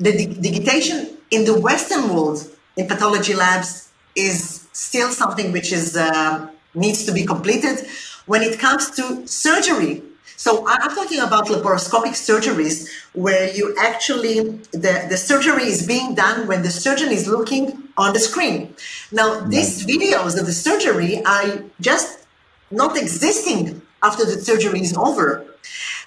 the 0.02 0.12
digitation 0.48 1.16
in 1.30 1.44
the 1.44 1.58
Western 1.58 2.14
world 2.14 2.38
in 2.76 2.86
pathology 2.86 3.34
labs 3.34 3.90
is 4.14 4.68
still 4.72 5.10
something 5.10 5.52
which 5.52 5.72
is 5.72 5.96
uh, 5.96 6.48
needs 6.74 7.04
to 7.06 7.12
be 7.12 7.24
completed. 7.24 7.86
When 8.26 8.42
it 8.42 8.58
comes 8.58 8.90
to 8.92 9.26
surgery, 9.26 10.02
so 10.36 10.64
I'm 10.66 10.94
talking 10.94 11.20
about 11.20 11.46
laparoscopic 11.46 12.14
surgeries 12.28 12.88
where 13.14 13.52
you 13.54 13.76
actually, 13.78 14.40
the, 14.72 15.06
the 15.08 15.16
surgery 15.16 15.64
is 15.64 15.86
being 15.86 16.14
done 16.14 16.48
when 16.48 16.62
the 16.62 16.70
surgeon 16.70 17.10
is 17.12 17.28
looking 17.28 17.64
on 17.96 18.12
the 18.12 18.18
screen. 18.18 18.74
Now, 19.12 19.40
these 19.40 19.86
videos 19.86 20.38
of 20.38 20.46
the 20.46 20.52
surgery 20.52 21.24
are 21.24 21.62
just 21.80 22.26
not 22.70 22.96
existing 22.96 23.82
after 24.02 24.24
the 24.24 24.40
surgery 24.40 24.80
is 24.80 24.96
over 24.96 25.46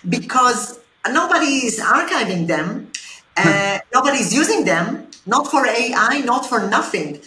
because 0.10 0.80
nobody 1.10 1.66
is 1.68 1.80
archiving 1.80 2.48
them, 2.48 2.92
uh, 3.38 3.80
nobody 3.94 4.20
is 4.20 4.34
using 4.34 4.66
them, 4.66 5.08
not 5.26 5.50
for 5.50 5.66
AI, 5.66 6.22
not 6.26 6.46
for 6.46 6.68
nothing. 6.68 7.20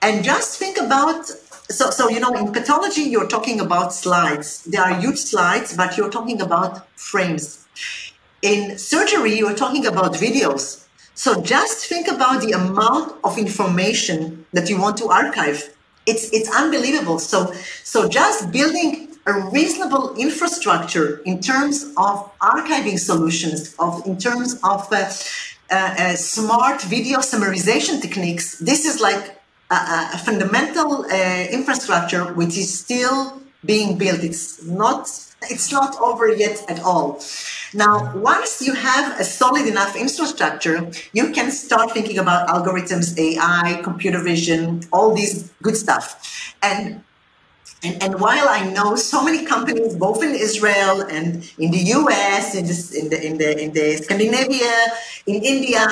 And 0.00 0.24
just 0.24 0.58
think 0.58 0.78
about 0.78 1.30
so, 1.70 1.90
so 1.90 2.08
you 2.10 2.20
know, 2.20 2.32
in 2.34 2.52
pathology, 2.52 3.02
you're 3.02 3.28
talking 3.28 3.60
about 3.60 3.94
slides. 3.94 4.64
There 4.64 4.82
are 4.82 4.94
huge 5.00 5.18
slides, 5.18 5.74
but 5.76 5.96
you're 5.96 6.10
talking 6.10 6.40
about 6.40 6.86
frames. 6.98 7.66
In 8.42 8.76
surgery, 8.78 9.38
you're 9.38 9.54
talking 9.54 9.86
about 9.86 10.14
videos. 10.14 10.86
So 11.14 11.40
just 11.40 11.86
think 11.86 12.08
about 12.08 12.42
the 12.42 12.52
amount 12.52 13.14
of 13.22 13.38
information 13.38 14.44
that 14.52 14.68
you 14.68 14.80
want 14.80 14.96
to 14.98 15.08
archive. 15.08 15.74
It's 16.06 16.30
it's 16.32 16.50
unbelievable. 16.54 17.18
So 17.18 17.52
so 17.84 18.08
just 18.08 18.50
building 18.50 19.08
a 19.26 19.34
reasonable 19.50 20.14
infrastructure 20.16 21.18
in 21.24 21.40
terms 21.40 21.84
of 21.96 22.30
archiving 22.40 22.98
solutions, 22.98 23.74
of 23.78 24.04
in 24.06 24.18
terms 24.18 24.54
of 24.64 24.92
uh, 24.92 25.08
uh, 25.72 25.94
uh, 25.98 26.14
smart 26.14 26.82
video 26.82 27.18
summarization 27.20 28.00
techniques. 28.00 28.58
This 28.58 28.84
is 28.84 29.00
like 29.00 29.40
a, 29.70 29.74
a 30.14 30.18
fundamental 30.18 31.06
uh, 31.06 31.44
infrastructure 31.50 32.24
which 32.34 32.58
is 32.58 32.78
still 32.78 33.40
being 33.64 33.96
built. 33.96 34.22
It's 34.22 34.64
not 34.64 35.08
it's 35.50 35.72
not 35.72 36.00
over 36.00 36.28
yet 36.28 36.64
at 36.68 36.80
all. 36.80 37.20
Now, 37.74 38.16
once 38.16 38.60
you 38.60 38.74
have 38.74 39.18
a 39.18 39.24
solid 39.24 39.66
enough 39.66 39.96
infrastructure, 39.96 40.90
you 41.12 41.32
can 41.32 41.50
start 41.50 41.90
thinking 41.92 42.18
about 42.18 42.48
algorithms, 42.48 43.18
AI, 43.18 43.80
computer 43.82 44.22
vision, 44.22 44.82
all 44.92 45.14
these 45.14 45.50
good 45.62 45.76
stuff. 45.76 46.54
And 46.62 47.02
and, 47.84 48.02
and 48.02 48.20
while 48.20 48.48
I 48.48 48.70
know 48.70 48.94
so 48.96 49.24
many 49.24 49.44
companies, 49.44 49.96
both 49.96 50.22
in 50.22 50.34
Israel 50.34 51.00
and 51.02 51.50
in 51.58 51.70
the 51.70 51.82
US, 51.98 52.54
in, 52.54 52.66
in, 53.00 53.08
the, 53.10 53.26
in, 53.26 53.38
the, 53.38 53.62
in 53.64 53.72
the 53.72 53.96
Scandinavia, 53.96 54.72
in 55.26 55.42
India, 55.42 55.86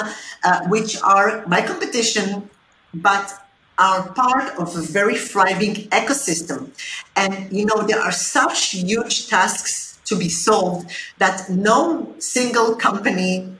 uh, 0.44 0.60
which 0.68 1.00
are 1.02 1.44
by 1.46 1.62
competition, 1.62 2.48
but 2.94 3.32
are 3.78 4.08
part 4.12 4.56
of 4.58 4.76
a 4.76 4.82
very 4.82 5.16
thriving 5.16 5.74
ecosystem. 5.88 6.70
And, 7.16 7.50
you 7.50 7.64
know, 7.64 7.82
there 7.82 8.00
are 8.00 8.12
such 8.12 8.72
huge 8.72 9.28
tasks 9.28 9.98
to 10.04 10.16
be 10.16 10.28
solved 10.28 10.90
that 11.18 11.48
no 11.48 12.14
single 12.18 12.76
company 12.76 13.59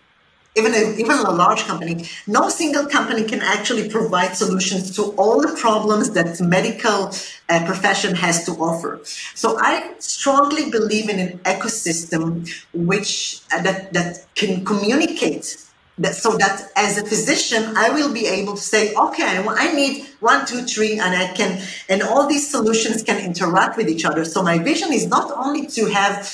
even 0.57 0.75
a, 0.75 0.97
even 0.99 1.16
a 1.19 1.30
large 1.30 1.62
company, 1.64 2.07
no 2.26 2.49
single 2.49 2.87
company 2.87 3.25
can 3.25 3.40
actually 3.40 3.88
provide 3.88 4.37
solutions 4.37 4.95
to 4.97 5.02
all 5.12 5.40
the 5.40 5.57
problems 5.61 6.11
that 6.11 6.40
medical 6.40 7.12
uh, 7.49 7.64
profession 7.66 8.16
has 8.16 8.45
to 8.47 8.52
offer. 8.52 9.00
So 9.35 9.59
I 9.61 9.95
strongly 9.99 10.71
believe 10.71 11.09
in 11.09 11.19
an 11.21 11.38
ecosystem 11.40 12.50
which 12.75 13.40
uh, 13.52 13.62
that 13.62 13.92
that 13.92 14.26
can 14.35 14.64
communicate 14.64 15.66
that, 15.99 16.14
so 16.14 16.37
that 16.38 16.71
as 16.76 16.99
a 16.99 17.04
physician, 17.04 17.76
I 17.76 17.90
will 17.90 18.12
be 18.12 18.26
able 18.26 18.54
to 18.54 18.62
say, 18.62 18.95
okay, 18.95 19.23
I 19.25 19.73
need 19.75 20.07
one, 20.21 20.47
two, 20.47 20.62
three, 20.62 20.99
and 20.99 21.14
I 21.14 21.33
can, 21.35 21.62
and 21.88 22.02
all 22.02 22.26
these 22.26 22.50
solutions 22.50 23.02
can 23.02 23.23
interact 23.23 23.76
with 23.76 23.88
each 23.88 24.04
other. 24.04 24.25
So 24.25 24.42
my 24.42 24.59
vision 24.59 24.92
is 24.92 25.07
not 25.07 25.30
only 25.33 25.66
to 25.66 25.87
have 25.87 26.28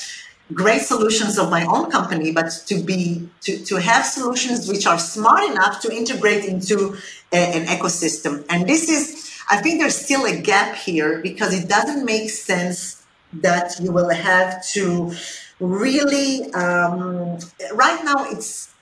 great 0.53 0.83
solutions 0.83 1.39
of 1.39 1.51
my 1.51 1.65
own 1.65 1.91
company, 1.91 2.33
but 2.33 2.51
to 2.67 2.83
be 2.83 3.29
to, 3.43 3.65
to 3.65 3.77
have 3.77 4.05
solutions 4.05 4.69
which 4.69 4.87
are 4.87 4.99
smart 4.99 5.43
enough 5.51 5.81
to 5.81 5.93
integrate 5.93 6.45
into 6.45 6.97
a, 7.33 7.37
an 7.37 7.67
ecosystem. 7.67 8.45
And 8.49 8.69
this 8.69 8.89
is, 8.89 9.31
I 9.51 9.57
think, 9.59 9.81
there's 9.81 9.97
still 9.97 10.25
a 10.25 10.37
gap 10.41 10.77
here 10.77 11.21
because 11.21 11.53
it 11.53 11.69
doesn't 11.69 12.05
make 12.05 12.31
sense 12.31 13.05
that 13.33 13.79
you 13.81 13.93
will 13.93 14.11
have 14.11 14.65
to 14.75 15.13
really. 15.61 16.53
Um, 16.53 17.39
right 17.75 18.05
now, 18.05 18.31
it's 18.31 18.73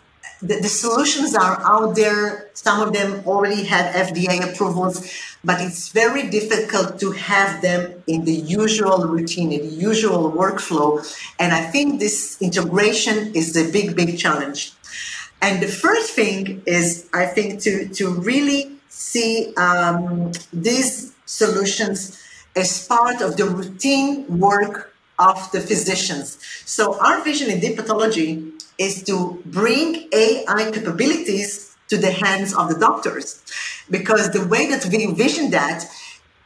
the, 0.46 0.60
the, 0.60 0.68
solutions 0.68 1.34
are 1.34 1.60
out 1.62 1.96
there. 1.96 2.50
Some 2.54 2.80
of 2.80 2.92
them 2.92 3.22
already 3.26 3.64
have 3.64 3.94
FDA 3.94 4.36
approvals, 4.52 5.10
but 5.42 5.60
it's 5.60 5.88
very 5.88 6.28
difficult 6.28 7.00
to 7.00 7.12
have 7.12 7.62
them 7.62 8.02
in 8.06 8.24
the 8.24 8.34
usual 8.34 9.06
routine, 9.06 9.52
in 9.52 9.62
the 9.62 9.74
usual 9.74 10.30
workflow. 10.32 10.90
And 11.38 11.52
I 11.52 11.62
think 11.62 11.98
this 11.98 12.40
integration 12.40 13.34
is 13.34 13.56
a 13.56 13.70
big, 13.72 13.96
big 13.96 14.18
challenge. 14.18 14.72
And 15.40 15.62
the 15.62 15.68
first 15.68 16.12
thing 16.12 16.62
is, 16.66 17.08
I 17.12 17.26
think, 17.26 17.60
to, 17.62 17.88
to 17.88 18.10
really 18.10 18.72
see 18.88 19.54
um, 19.56 20.32
these 20.52 21.14
solutions 21.26 22.20
as 22.56 22.86
part 22.86 23.20
of 23.20 23.36
the 23.36 23.46
routine 23.46 24.38
work 24.38 24.94
of 25.18 25.50
the 25.52 25.60
physicians. 25.60 26.38
So 26.64 26.98
our 27.00 27.22
vision 27.22 27.50
in 27.50 27.60
deep 27.60 27.76
pathology 27.76 28.53
is 28.78 29.02
to 29.04 29.43
bring 29.47 30.09
AI 30.12 30.71
capabilities 30.73 31.75
to 31.88 31.97
the 31.97 32.12
hands 32.12 32.54
of 32.54 32.69
the 32.69 32.78
doctors. 32.78 33.43
Because 33.90 34.31
the 34.31 34.47
way 34.47 34.69
that 34.71 34.87
we 34.87 35.04
envision 35.04 35.50
that, 35.50 35.85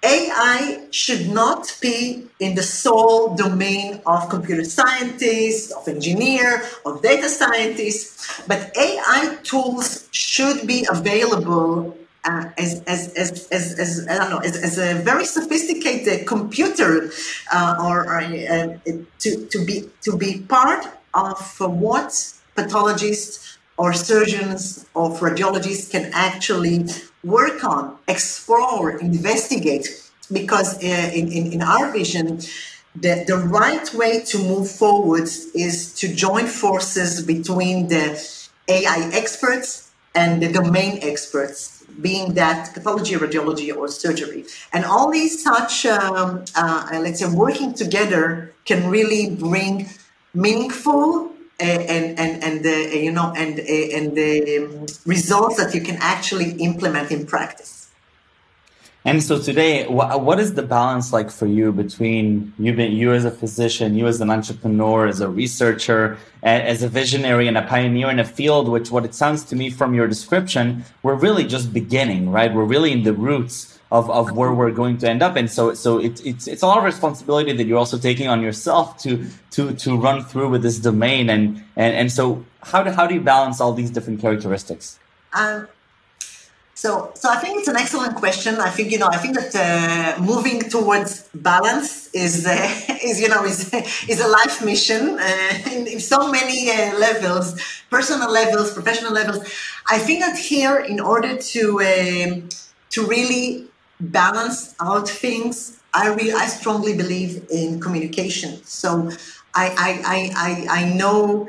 AI 0.03 0.87
should 0.91 1.29
not 1.29 1.77
be 1.83 2.29
in 2.39 2.55
the 2.55 2.63
sole 2.63 3.35
domain 3.35 4.01
of 4.07 4.29
computer 4.29 4.65
scientists, 4.65 5.73
of 5.73 5.89
engineer, 5.89 6.63
of 6.87 7.03
data 7.03 7.29
scientists, 7.29 8.43
but 8.47 8.77
AI 8.77 9.39
tools 9.43 10.09
should 10.13 10.67
be 10.67 10.87
available 10.91 11.97
uh, 12.25 12.45
as, 12.59 12.83
as, 12.87 13.13
as, 13.15 13.49
as, 13.51 14.07
I 14.09 14.19
don't 14.19 14.31
know, 14.31 14.39
as, 14.39 14.57
as 14.57 14.79
a 14.79 15.03
very 15.03 15.25
sophisticated 15.25 16.27
computer 16.27 17.11
uh, 17.53 17.77
or, 17.83 18.05
or 18.05 18.21
uh, 18.21 18.77
to, 19.19 19.47
to, 19.47 19.65
be, 19.65 19.89
to 20.03 20.17
be 20.17 20.41
part 20.43 20.85
of 21.27 21.61
what 21.61 22.13
pathologists 22.55 23.59
or 23.77 23.93
surgeons 23.93 24.87
or 24.95 25.11
radiologists 25.11 25.91
can 25.91 26.11
actually 26.13 26.87
work 27.25 27.65
on, 27.65 27.97
explore, 28.09 28.99
investigate. 28.99 29.87
Because 30.31 30.77
uh, 30.85 31.11
in, 31.15 31.33
in, 31.33 31.53
in 31.55 31.63
our 31.63 31.91
vision, 31.91 32.41
the, 32.95 33.25
the 33.27 33.37
right 33.37 33.95
way 33.95 34.21
to 34.21 34.39
move 34.39 34.71
forward 34.71 35.29
is 35.55 35.95
to 35.95 36.13
join 36.15 36.47
forces 36.47 37.23
between 37.25 37.89
the 37.89 38.05
AI 38.69 39.11
experts 39.13 39.91
and 40.15 40.43
the 40.43 40.53
domain 40.53 40.99
experts, 41.03 41.85
being 42.01 42.35
that 42.35 42.75
pathology, 42.75 43.15
radiology, 43.15 43.75
or 43.75 43.89
surgery. 43.89 44.45
And 44.73 44.85
all 44.85 45.11
these 45.11 45.43
such, 45.43 45.87
um, 45.87 46.45
uh, 46.55 46.89
let's 47.01 47.21
say, 47.21 47.31
working 47.31 47.73
together 47.73 48.53
can 48.65 48.91
really 48.91 49.31
bring 49.31 49.89
meaningful 50.35 51.33
uh, 51.61 51.65
and 51.65 52.19
and 52.19 52.43
and 52.45 52.65
the 52.65 52.87
uh, 52.87 52.95
you 52.95 53.11
know 53.11 53.33
and 53.37 53.59
uh, 53.59 53.97
and 53.97 54.17
the 54.17 54.59
um, 54.59 54.87
results 55.07 55.57
that 55.57 55.75
you 55.75 55.81
can 55.81 55.97
actually 56.01 56.53
implement 56.53 57.11
in 57.11 57.27
practice. 57.27 57.79
And 59.05 59.23
so 59.23 59.39
today, 59.39 59.87
what 59.87 60.39
is 60.39 60.55
the 60.55 60.63
balance 60.63 61.13
like 61.15 61.31
for 61.31 61.47
you 61.47 61.73
between 61.73 62.53
you, 62.59 62.75
being 62.75 62.93
you 62.93 63.13
as 63.13 63.25
a 63.25 63.31
physician, 63.31 63.95
you 63.95 64.07
as 64.07 64.21
an 64.21 64.29
entrepreneur, 64.29 65.07
as 65.07 65.21
a 65.21 65.29
researcher, 65.31 66.19
as 66.43 66.83
a 66.83 66.89
visionary 66.89 67.49
and 67.49 67.57
a 67.57 67.63
pioneer 67.63 68.11
in 68.11 68.19
a 68.19 68.25
field, 68.25 68.69
which 68.69 68.91
what 68.91 69.05
it 69.07 69.15
sounds 69.15 69.45
to 69.45 69.57
me 69.57 69.71
from 69.71 69.95
your 69.95 70.09
description, 70.09 70.85
we're 71.03 71.15
really 71.15 71.45
just 71.45 71.73
beginning, 71.73 72.31
right? 72.31 72.53
We're 72.53 72.65
really 72.65 72.93
in 72.93 73.05
the 73.05 73.15
roots 73.15 73.78
of, 73.91 74.11
of 74.11 74.33
where 74.33 74.53
we're 74.53 74.71
going 74.71 74.99
to 74.99 75.09
end 75.09 75.23
up. 75.23 75.37
And 75.37 75.51
so, 75.51 75.75
so 75.75 75.99
it, 75.99 76.25
it's, 76.25 76.47
it's 76.47 76.63
a 76.63 76.67
lot 76.67 76.79
of 76.79 76.85
responsibility 76.85 77.53
that 77.53 77.65
you're 77.65 77.79
also 77.79 77.99
taking 77.99 78.29
on 78.29 78.43
yourself 78.43 78.99
to, 78.99 79.27
to, 79.53 79.75
to 79.75 79.97
run 79.97 80.25
through 80.25 80.51
with 80.51 80.63
this 80.63 80.79
domain. 80.79 81.31
And, 81.31 81.63
and, 81.77 81.95
and 81.97 82.13
so 82.13 82.45
how 82.63 82.83
do, 82.83 82.91
how 82.91 83.07
do 83.07 83.15
you 83.15 83.21
balance 83.21 83.61
all 83.61 83.73
these 83.73 83.91
different 83.91 84.21
characteristics? 84.21 84.99
Um, 85.33 85.69
So, 86.79 87.11
so 87.17 87.29
I 87.29 87.39
think 87.39 87.59
it's 87.59 87.67
an 87.67 87.75
excellent 87.75 88.15
question. 88.15 88.61
I 88.61 88.71
think 88.71 88.93
you 88.93 89.01
know, 89.01 89.09
I 89.11 89.17
think 89.17 89.35
that 89.35 89.53
uh, 89.57 90.23
moving 90.23 90.61
towards 90.61 91.29
balance 91.35 92.09
is 92.15 92.47
uh, 92.47 92.55
is 93.03 93.21
you 93.21 93.29
know 93.29 93.43
is 93.45 93.75
is 94.13 94.21
a 94.21 94.29
life 94.29 94.65
mission 94.65 95.19
uh, 95.19 95.71
in, 95.75 95.89
in, 95.89 95.99
so 95.99 96.31
many 96.31 96.71
uh, 96.71 96.97
levels, 96.97 97.61
personal 97.91 98.31
levels, 98.31 98.73
professional 98.73 99.13
levels. 99.13 99.39
I 99.89 99.99
think 99.99 100.21
that 100.21 100.39
here, 100.39 100.77
in 100.79 101.01
order 101.01 101.37
to 101.37 101.63
um, 101.81 102.49
to 102.91 103.05
really 103.05 103.68
balance 104.01 104.75
out 104.81 105.09
things, 105.09 105.81
I 105.95 106.09
really 106.09 106.33
I 106.33 106.47
strongly 106.47 106.97
believe 106.97 107.47
in 107.51 107.81
communication. 107.81 108.63
So, 108.65 109.11
I 109.55 109.67
I 109.69 109.91
I 110.05 110.19
I, 110.37 110.81
I 110.81 110.95
know, 110.95 111.49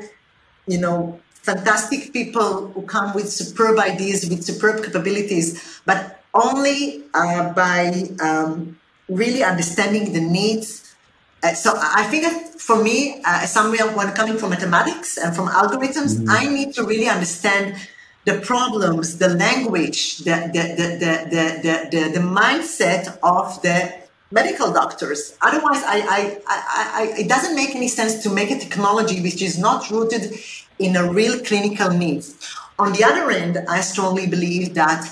you 0.66 0.78
know 0.78 1.20
fantastic 1.42 2.12
people 2.12 2.68
who 2.68 2.82
come 2.82 3.14
with 3.14 3.28
superb 3.28 3.78
ideas, 3.78 4.28
with 4.28 4.44
superb 4.44 4.84
capabilities, 4.84 5.80
but 5.86 6.22
only 6.34 7.04
uh, 7.14 7.52
by 7.52 8.04
um, 8.22 8.78
really 9.08 9.42
understanding 9.42 10.12
the 10.12 10.20
needs. 10.20 10.94
Uh, 11.42 11.54
so 11.54 11.72
I 11.76 12.04
think 12.04 12.24
that 12.24 12.60
for 12.60 12.82
me, 12.82 13.22
uh, 13.24 13.46
someone 13.46 13.96
when 13.96 14.12
coming 14.12 14.36
from 14.36 14.50
mathematics 14.50 15.16
and 15.16 15.34
from 15.34 15.48
algorithms, 15.48 16.16
mm-hmm. 16.16 16.30
I 16.30 16.46
need 16.46 16.74
to 16.74 16.84
really 16.84 17.08
understand 17.08 17.76
the 18.24 18.40
problems, 18.40 19.18
the 19.18 19.28
language, 19.28 20.18
the 20.18 20.50
the, 20.54 20.62
the, 20.78 20.86
the, 21.02 21.14
the, 21.62 21.76
the, 21.90 22.12
the 22.18 22.20
mindset 22.20 23.18
of 23.22 23.60
the 23.62 24.00
medical 24.30 24.72
doctors. 24.72 25.36
Otherwise, 25.42 25.82
I, 25.84 25.98
I, 25.98 26.40
I, 26.46 26.90
I, 27.00 27.14
it 27.18 27.28
doesn't 27.28 27.56
make 27.56 27.74
any 27.74 27.88
sense 27.88 28.22
to 28.22 28.30
make 28.30 28.50
a 28.50 28.58
technology 28.58 29.20
which 29.20 29.42
is 29.42 29.58
not 29.58 29.90
rooted 29.90 30.38
in 30.78 30.96
a 30.96 31.10
real 31.12 31.40
clinical 31.40 31.90
needs. 31.90 32.54
On 32.78 32.92
the 32.92 33.04
other 33.04 33.30
end, 33.30 33.58
I 33.68 33.80
strongly 33.80 34.26
believe 34.26 34.74
that 34.74 35.02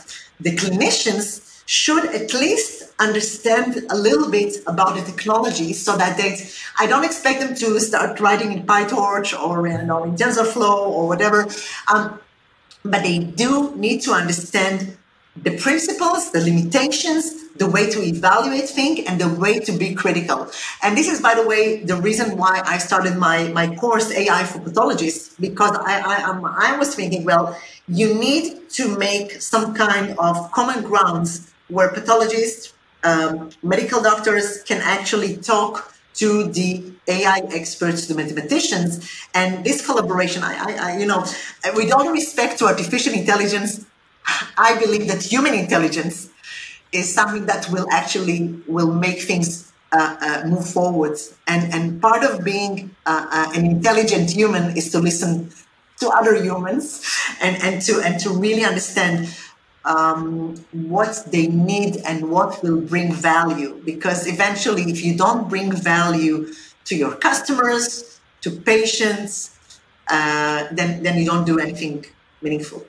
the 0.40 0.54
clinicians 0.54 1.62
should 1.66 2.04
at 2.14 2.32
least 2.32 2.90
understand 2.98 3.84
a 3.90 3.96
little 3.96 4.30
bit 4.30 4.56
about 4.66 4.96
the 4.96 5.02
technology 5.02 5.72
so 5.72 5.96
that 5.96 6.16
they 6.16 6.40
I 6.78 6.86
don't 6.86 7.04
expect 7.04 7.40
them 7.40 7.54
to 7.56 7.78
start 7.78 8.18
writing 8.20 8.52
in 8.52 8.62
PyTorch 8.64 9.38
or 9.38 9.68
you 9.68 9.82
know 9.82 10.04
in 10.04 10.16
TensorFlow 10.16 10.88
or 10.96 11.06
whatever. 11.06 11.46
Um, 11.92 12.18
but 12.84 13.02
they 13.02 13.18
do 13.18 13.74
need 13.76 14.00
to 14.02 14.12
understand 14.12 14.96
the 15.42 15.56
principles, 15.56 16.32
the 16.32 16.40
limitations, 16.40 17.48
the 17.54 17.68
way 17.68 17.88
to 17.90 18.00
evaluate 18.02 18.68
things, 18.68 19.00
and 19.06 19.20
the 19.20 19.28
way 19.28 19.58
to 19.60 19.72
be 19.72 19.94
critical. 19.94 20.50
And 20.82 20.96
this 20.96 21.08
is, 21.08 21.20
by 21.20 21.34
the 21.34 21.46
way, 21.46 21.82
the 21.84 21.96
reason 21.96 22.36
why 22.36 22.62
I 22.64 22.78
started 22.78 23.16
my, 23.16 23.48
my 23.48 23.74
course 23.76 24.10
AI 24.10 24.44
for 24.44 24.60
pathologists, 24.60 25.34
because 25.38 25.76
I, 25.76 26.00
I, 26.00 26.72
I 26.72 26.76
was 26.76 26.94
thinking, 26.94 27.24
well, 27.24 27.56
you 27.88 28.14
need 28.14 28.68
to 28.70 28.96
make 28.98 29.40
some 29.40 29.74
kind 29.74 30.16
of 30.18 30.50
common 30.52 30.84
grounds 30.84 31.52
where 31.68 31.90
pathologists, 31.90 32.72
um, 33.04 33.50
medical 33.62 34.02
doctors 34.02 34.62
can 34.62 34.80
actually 34.80 35.36
talk 35.36 35.94
to 36.18 36.44
the 36.44 36.92
AI 37.06 37.42
experts, 37.52 38.06
the 38.06 38.14
mathematicians, 38.14 39.08
and 39.34 39.64
this 39.64 39.84
collaboration. 39.84 40.42
I, 40.42 40.54
I, 40.54 40.72
I, 40.80 40.98
you 40.98 41.06
know, 41.06 41.24
with 41.74 41.92
all 41.92 42.10
respect 42.10 42.58
to 42.58 42.66
artificial 42.66 43.14
intelligence, 43.14 43.86
I 44.56 44.78
believe 44.78 45.08
that 45.08 45.22
human 45.22 45.54
intelligence 45.54 46.28
is 46.92 47.12
something 47.12 47.46
that 47.46 47.68
will 47.70 47.86
actually 47.90 48.60
will 48.66 48.92
make 48.92 49.20
things 49.22 49.72
uh, 49.92 50.16
uh, 50.20 50.46
move 50.46 50.68
forward. 50.68 51.18
And 51.46 51.72
and 51.72 52.02
part 52.02 52.24
of 52.24 52.44
being 52.44 52.94
uh, 53.06 53.26
uh, 53.30 53.52
an 53.54 53.64
intelligent 53.64 54.30
human 54.30 54.76
is 54.76 54.90
to 54.92 54.98
listen 54.98 55.50
to 56.00 56.08
other 56.08 56.34
humans 56.42 57.04
and 57.40 57.62
and 57.62 57.80
to 57.82 58.00
and 58.00 58.20
to 58.20 58.30
really 58.30 58.64
understand 58.64 59.34
um, 59.94 60.54
what 60.92 61.12
they 61.34 61.46
need 61.48 61.92
and 62.08 62.30
what 62.30 62.62
will 62.62 62.80
bring 62.92 63.08
value. 63.12 63.70
Because 63.84 64.20
eventually, 64.34 64.84
if 64.94 64.98
you 65.04 65.16
don't 65.24 65.48
bring 65.48 65.68
value 65.72 66.36
to 66.88 66.92
your 67.02 67.14
customers, 67.16 67.84
to 68.42 68.50
patients, 68.72 69.32
uh, 70.16 70.68
then 70.70 71.02
then 71.02 71.14
you 71.18 71.26
don't 71.32 71.46
do 71.52 71.58
anything 71.58 71.96
meaningful. 72.40 72.80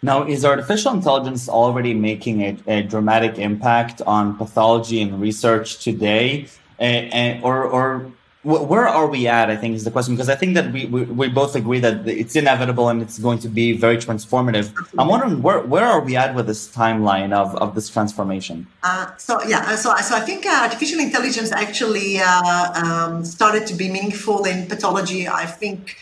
Now, 0.00 0.18
is 0.34 0.44
artificial 0.44 0.92
intelligence 0.94 1.48
already 1.48 1.92
making 1.92 2.36
a, 2.42 2.56
a 2.68 2.82
dramatic 2.82 3.38
impact 3.38 4.00
on 4.06 4.36
pathology 4.36 5.02
and 5.02 5.20
research 5.20 5.82
today? 5.82 6.46
And, 6.78 7.42
or, 7.42 7.64
or 7.64 8.12
where 8.44 8.86
are 8.86 9.08
we 9.08 9.26
at? 9.26 9.50
I 9.50 9.56
think 9.56 9.74
is 9.74 9.84
the 9.84 9.90
question 9.90 10.14
because 10.14 10.28
I 10.28 10.36
think 10.36 10.54
that 10.54 10.72
we, 10.72 10.86
we, 10.86 11.02
we, 11.02 11.28
both 11.28 11.56
agree 11.56 11.80
that 11.80 12.06
it's 12.06 12.36
inevitable 12.36 12.88
and 12.88 13.02
it's 13.02 13.18
going 13.18 13.40
to 13.40 13.48
be 13.48 13.72
very 13.72 13.96
transformative. 13.96 14.72
I'm 14.96 15.08
wondering 15.08 15.42
where, 15.42 15.60
where 15.60 15.84
are 15.84 16.00
we 16.00 16.16
at 16.16 16.36
with 16.36 16.46
this 16.46 16.68
timeline 16.68 17.32
of, 17.32 17.56
of 17.56 17.74
this 17.74 17.88
transformation? 17.88 18.68
Uh, 18.84 19.10
so 19.16 19.42
yeah, 19.42 19.74
so 19.74 19.94
so 19.96 20.14
I 20.14 20.20
think 20.20 20.46
uh, 20.46 20.60
artificial 20.62 21.00
intelligence 21.00 21.50
actually 21.50 22.20
uh, 22.20 22.72
um, 22.74 23.24
started 23.24 23.66
to 23.66 23.74
be 23.74 23.90
meaningful 23.90 24.44
in 24.44 24.66
pathology. 24.66 25.26
I 25.26 25.46
think 25.46 25.96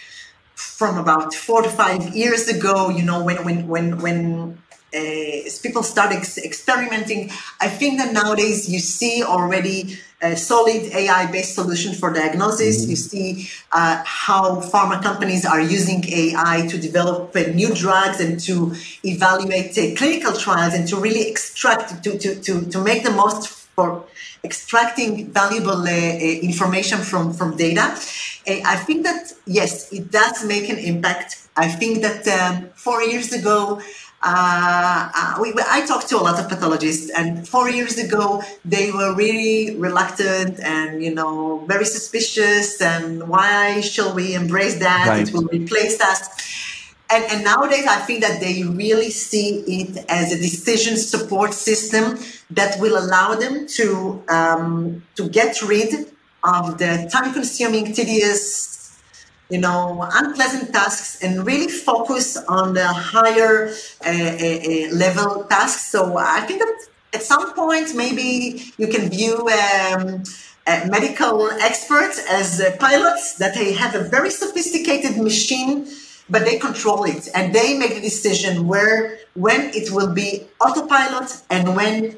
from 0.54 0.98
about 0.98 1.32
four 1.34 1.62
to 1.62 1.70
five 1.70 2.14
years 2.14 2.48
ago, 2.48 2.90
you 2.90 3.02
know, 3.02 3.24
when 3.24 3.44
when 3.44 3.66
when 3.66 3.98
when 3.98 4.58
uh, 4.94 5.50
people 5.62 5.82
start 5.82 6.12
ex- 6.12 6.38
experimenting, 6.38 7.30
I 7.60 7.68
think 7.68 7.98
that 7.98 8.12
nowadays 8.12 8.68
you 8.68 8.78
see 8.78 9.22
already 9.22 9.98
a 10.22 10.36
solid 10.36 10.82
AI-based 10.94 11.54
solution 11.54 11.92
for 11.94 12.12
diagnosis. 12.12 12.80
Mm-hmm. 12.82 12.90
You 12.90 12.96
see 12.96 13.50
uh, 13.72 14.02
how 14.06 14.60
pharma 14.60 15.02
companies 15.02 15.44
are 15.44 15.60
using 15.60 16.04
AI 16.10 16.66
to 16.70 16.78
develop 16.78 17.36
uh, 17.36 17.40
new 17.52 17.74
drugs 17.74 18.20
and 18.20 18.40
to 18.40 18.74
evaluate 19.04 19.76
uh, 19.76 19.94
clinical 19.96 20.32
trials 20.32 20.72
and 20.74 20.88
to 20.88 20.96
really 20.96 21.28
extract 21.28 22.02
to 22.04 22.18
to 22.18 22.40
to, 22.40 22.64
to 22.66 22.82
make 22.82 23.04
the 23.04 23.10
most 23.10 23.55
for 23.76 24.04
extracting 24.42 25.30
valuable 25.30 25.82
uh, 25.82 25.90
uh, 25.90 26.48
information 26.50 26.98
from, 26.98 27.32
from 27.32 27.56
data. 27.56 27.94
Uh, 28.48 28.60
I 28.74 28.76
think 28.76 29.04
that, 29.04 29.32
yes, 29.46 29.92
it 29.92 30.10
does 30.10 30.44
make 30.44 30.68
an 30.68 30.78
impact. 30.78 31.46
I 31.56 31.68
think 31.68 32.02
that 32.02 32.26
um, 32.28 32.70
four 32.74 33.02
years 33.02 33.32
ago, 33.32 33.80
uh, 34.22 35.10
uh, 35.14 35.38
we, 35.40 35.54
I 35.68 35.84
talked 35.86 36.08
to 36.08 36.16
a 36.16 36.24
lot 36.28 36.40
of 36.40 36.48
pathologists, 36.48 37.10
and 37.10 37.46
four 37.46 37.68
years 37.70 37.96
ago 37.98 38.42
they 38.64 38.90
were 38.90 39.14
really 39.14 39.76
reluctant 39.76 40.58
and 40.60 41.02
you 41.04 41.14
know 41.14 41.64
very 41.66 41.84
suspicious. 41.84 42.80
And 42.80 43.28
why 43.28 43.80
shall 43.82 44.14
we 44.14 44.34
embrace 44.34 44.78
that? 44.80 45.06
Right. 45.08 45.28
It 45.28 45.34
will 45.34 45.46
replace 45.46 46.00
us. 46.00 46.20
And, 47.08 47.24
and 47.30 47.44
nowadays, 47.44 47.86
I 47.86 47.98
think 48.00 48.20
that 48.22 48.40
they 48.40 48.64
really 48.64 49.10
see 49.10 49.60
it 49.60 50.04
as 50.08 50.32
a 50.32 50.36
decision 50.36 50.96
support 50.96 51.54
system 51.54 52.18
that 52.50 52.80
will 52.80 52.98
allow 52.98 53.34
them 53.36 53.66
to 53.68 54.22
um, 54.28 55.04
to 55.14 55.28
get 55.28 55.62
rid 55.62 56.12
of 56.42 56.78
the 56.78 57.08
time-consuming, 57.12 57.92
tedious, 57.92 58.98
you 59.50 59.58
know, 59.58 60.06
unpleasant 60.14 60.72
tasks 60.72 61.22
and 61.22 61.46
really 61.46 61.68
focus 61.68 62.36
on 62.48 62.74
the 62.74 62.86
higher 62.86 63.68
uh, 64.04 64.08
uh, 64.08 64.10
uh 64.10 64.94
level 64.94 65.44
tasks. 65.44 65.90
So 65.90 66.16
I 66.16 66.40
think 66.40 66.58
that 66.60 66.86
at 67.14 67.22
some 67.22 67.54
point, 67.54 67.94
maybe 67.94 68.72
you 68.78 68.88
can 68.88 69.08
view. 69.08 69.48
Um, 69.48 70.24
uh, 70.68 70.84
medical 70.90 71.48
experts 71.60 72.18
as 72.28 72.60
pilots 72.80 73.36
that 73.36 73.54
they 73.54 73.72
have 73.72 73.94
a 73.94 74.00
very 74.00 74.30
sophisticated 74.30 75.16
machine 75.16 75.86
but 76.28 76.44
they 76.44 76.58
control 76.58 77.04
it 77.04 77.28
and 77.34 77.54
they 77.54 77.78
make 77.78 77.94
the 77.94 78.00
decision 78.00 78.66
where 78.66 79.18
when 79.34 79.70
it 79.74 79.90
will 79.90 80.12
be 80.12 80.46
autopilot 80.60 81.42
and 81.50 81.76
when 81.76 82.16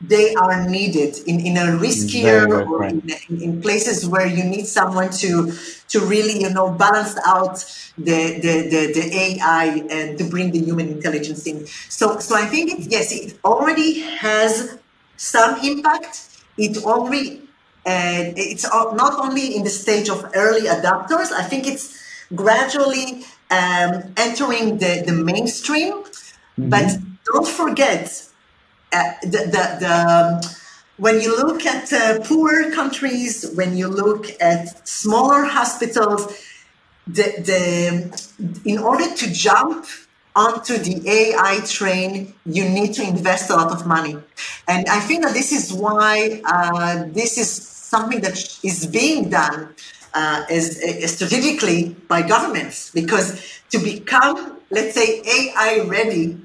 they 0.00 0.34
are 0.34 0.66
needed 0.68 1.18
in, 1.26 1.40
in 1.40 1.56
a 1.58 1.78
riskier 1.78 2.48
or 2.48 2.78
right. 2.78 2.92
In, 3.28 3.42
in, 3.42 3.62
places 3.62 4.08
where 4.08 4.26
you 4.26 4.44
need 4.44 4.66
someone 4.66 5.10
to 5.10 5.52
to 5.88 6.00
really 6.00 6.40
you 6.40 6.50
know 6.50 6.70
balance 6.70 7.18
out 7.26 7.56
the, 7.98 8.40
the, 8.40 8.68
the, 8.70 8.92
the 8.94 9.14
AI 9.14 9.86
and 9.90 10.16
to 10.16 10.24
bring 10.24 10.52
the 10.52 10.58
human 10.58 10.88
intelligence 10.88 11.46
in. 11.46 11.66
So 11.66 12.18
so 12.18 12.34
I 12.34 12.46
think 12.46 12.72
it, 12.72 12.90
yes, 12.90 13.12
it 13.12 13.38
already 13.44 14.00
has 14.00 14.78
some 15.16 15.60
impact. 15.62 16.28
It 16.56 16.82
already 16.84 17.42
and 17.84 18.38
it's 18.38 18.64
not 18.64 19.18
only 19.18 19.54
in 19.54 19.64
the 19.64 19.70
stage 19.70 20.08
of 20.08 20.30
early 20.34 20.62
adopters. 20.62 21.30
I 21.32 21.42
think 21.42 21.66
it's 21.66 21.98
gradually 22.34 23.24
um, 23.50 24.12
entering 24.16 24.78
the, 24.78 25.02
the 25.06 25.12
mainstream. 25.12 25.92
Mm-hmm. 25.92 26.68
But 26.68 26.98
don't 27.24 27.48
forget 27.48 28.26
uh, 28.92 29.12
the, 29.22 29.28
the, 29.28 29.76
the 29.80 30.40
um, 30.46 30.56
when 30.96 31.20
you 31.20 31.34
look 31.34 31.64
at 31.64 31.92
uh, 31.92 32.20
poorer 32.20 32.70
countries, 32.72 33.50
when 33.54 33.76
you 33.76 33.88
look 33.88 34.26
at 34.40 34.86
smaller 34.86 35.44
hospitals, 35.44 36.26
the, 37.06 37.22
the, 37.48 38.70
in 38.70 38.78
order 38.78 39.12
to 39.14 39.32
jump 39.32 39.86
onto 40.36 40.76
the 40.76 41.02
AI 41.08 41.60
train, 41.64 42.34
you 42.44 42.68
need 42.68 42.92
to 42.94 43.02
invest 43.02 43.50
a 43.50 43.56
lot 43.56 43.72
of 43.72 43.86
money. 43.86 44.16
And 44.68 44.86
I 44.88 45.00
think 45.00 45.24
that 45.24 45.32
this 45.32 45.52
is 45.52 45.72
why 45.72 46.42
uh, 46.44 47.04
this 47.08 47.38
is 47.38 47.50
something 47.50 48.20
that 48.20 48.36
is 48.62 48.86
being 48.86 49.30
done 49.30 49.74
uh, 50.14 50.46
strategically 51.06 51.96
by 52.08 52.22
governments 52.22 52.90
because 52.90 53.60
to 53.70 53.78
become, 53.78 54.58
let's 54.70 54.94
say, 54.94 55.22
AI 55.22 55.84
ready 55.86 56.38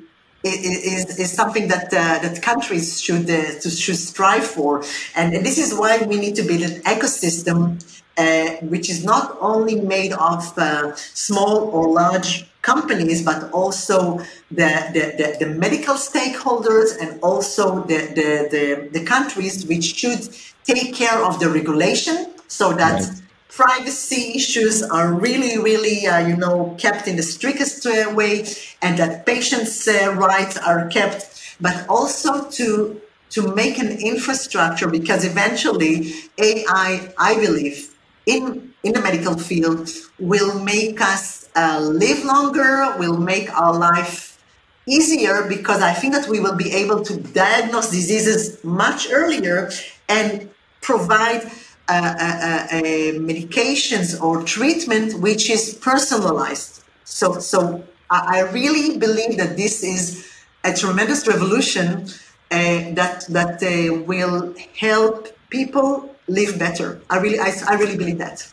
is, 0.43 1.19
is 1.19 1.31
something 1.31 1.67
that 1.69 1.85
uh, 1.85 2.19
that 2.19 2.41
countries 2.41 3.01
should 3.01 3.29
uh, 3.29 3.59
should 3.59 3.97
strive 3.97 4.45
for, 4.45 4.83
and, 5.15 5.33
and, 5.33 5.43
this 5.45 5.57
is 5.57 5.73
why 5.73 5.97
we 6.03 6.17
need 6.17 6.35
to 6.35 6.43
build 6.43 6.61
an 6.61 6.81
ecosystem 6.83 7.81
uh, 8.17 8.51
which 8.61 8.89
is 8.89 9.03
not 9.03 9.37
only 9.41 9.75
made 9.75 10.13
of 10.13 10.57
uh, 10.57 10.95
small 10.95 11.69
or 11.75 11.89
large 11.89 12.47
companies, 12.61 13.21
but 13.23 13.51
also 13.51 14.19
the, 14.49 14.71
the, 14.95 15.03
the, 15.19 15.45
the 15.45 15.45
medical 15.53 15.95
stakeholders 15.95 16.97
and 16.99 17.19
also 17.21 17.83
the, 17.83 17.97
the, 18.17 18.29
the, 18.53 18.99
the, 18.99 19.05
countries 19.05 19.65
which 19.67 19.83
should 19.95 20.21
take 20.63 20.95
care 20.95 21.23
of 21.23 21.39
the 21.39 21.49
regulation 21.49 22.33
so 22.47 22.73
that 22.73 23.01
right. 23.01 23.21
Privacy 23.55 24.33
issues 24.35 24.83
are 24.83 25.13
really, 25.13 25.57
really, 25.57 26.05
uh, 26.05 26.19
you 26.27 26.35
know, 26.35 26.75
kept 26.77 27.07
in 27.07 27.15
the 27.15 27.23
strictest 27.23 27.85
uh, 27.85 28.11
way 28.13 28.45
and 28.81 28.99
that 28.99 29.25
patients' 29.25 29.87
uh, 29.87 30.13
rights 30.13 30.57
are 30.57 30.87
kept, 30.89 31.55
but 31.61 31.87
also 31.87 32.49
to 32.49 33.01
to 33.29 33.53
make 33.53 33.77
an 33.79 33.91
infrastructure 33.99 34.87
because 34.87 35.25
eventually 35.25 36.13
AI, 36.37 37.11
I 37.17 37.35
believe, 37.35 37.93
in, 38.25 38.73
in 38.83 38.93
the 38.93 39.01
medical 39.01 39.37
field 39.37 39.89
will 40.19 40.59
make 40.63 41.01
us 41.01 41.49
uh, 41.55 41.79
live 41.81 42.23
longer, 42.23 42.95
will 42.97 43.17
make 43.17 43.51
our 43.59 43.73
life 43.73 44.41
easier 44.87 45.47
because 45.49 45.81
I 45.81 45.91
think 45.93 46.13
that 46.13 46.29
we 46.29 46.39
will 46.39 46.55
be 46.55 46.71
able 46.71 47.03
to 47.03 47.19
diagnose 47.19 47.89
diseases 47.89 48.63
much 48.63 49.11
earlier 49.11 49.69
and 50.07 50.49
provide 50.81 51.51
Uh, 51.87 51.93
uh, 51.93 52.67
uh, 52.71 52.81
medications 53.21 54.19
or 54.19 54.41
treatment 54.41 55.19
which 55.21 55.51
is 55.51 55.75
personalized. 55.75 56.83
So, 57.03 57.37
so 57.37 57.83
I 58.09 58.41
really 58.51 58.97
believe 58.97 59.37
that 59.37 59.55
this 59.55 59.83
is 59.83 60.27
a 60.63 60.73
tremendous 60.73 61.27
revolution 61.27 62.07
uh, 62.49 62.89
that 62.97 63.27
that 63.29 63.61
will 64.07 64.55
help 64.75 65.27
people 65.49 66.15
live 66.27 66.57
better. 66.57 66.99
I 67.07 67.17
really, 67.19 67.39
I, 67.39 67.53
I 67.67 67.75
really 67.75 67.97
believe 67.97 68.17
that. 68.17 68.51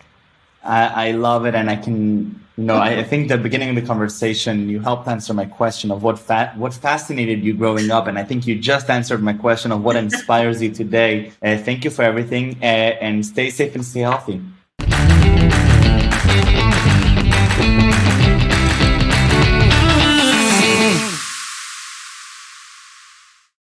I, 0.63 1.09
I 1.09 1.11
love 1.13 1.47
it, 1.47 1.55
and 1.55 1.71
I 1.71 1.77
can, 1.77 2.42
no, 2.59 2.77
I 2.77 3.03
think 3.03 3.29
the 3.29 3.39
beginning 3.39 3.71
of 3.71 3.77
the 3.77 3.83
conversation, 3.83 4.69
you 4.69 4.81
helped 4.81 5.09
answer 5.09 5.33
my 5.33 5.47
question 5.47 5.91
of 5.91 6.03
what 6.03 6.19
fa- 6.19 6.53
what 6.57 6.75
fascinated 6.75 7.43
you 7.43 7.55
growing 7.55 7.91
up, 7.91 8.07
and 8.07 8.19
I 8.19 8.25
think 8.25 8.47
you 8.47 8.59
just 8.59 8.91
answered 8.91 9.23
my 9.23 9.33
question 9.33 9.73
of 9.73 9.83
what 9.83 9.97
inspires 9.97 10.61
you 10.61 10.71
today. 10.71 11.33
Uh, 11.43 11.57
thank 11.57 11.83
you 11.85 11.91
for 11.91 12.03
everything, 12.03 12.59
uh, 12.61 12.67
and 13.07 13.25
stay 13.25 13.49
safe 13.49 13.75
and 13.75 13.85
stay 13.85 14.01
healthy. 14.01 14.43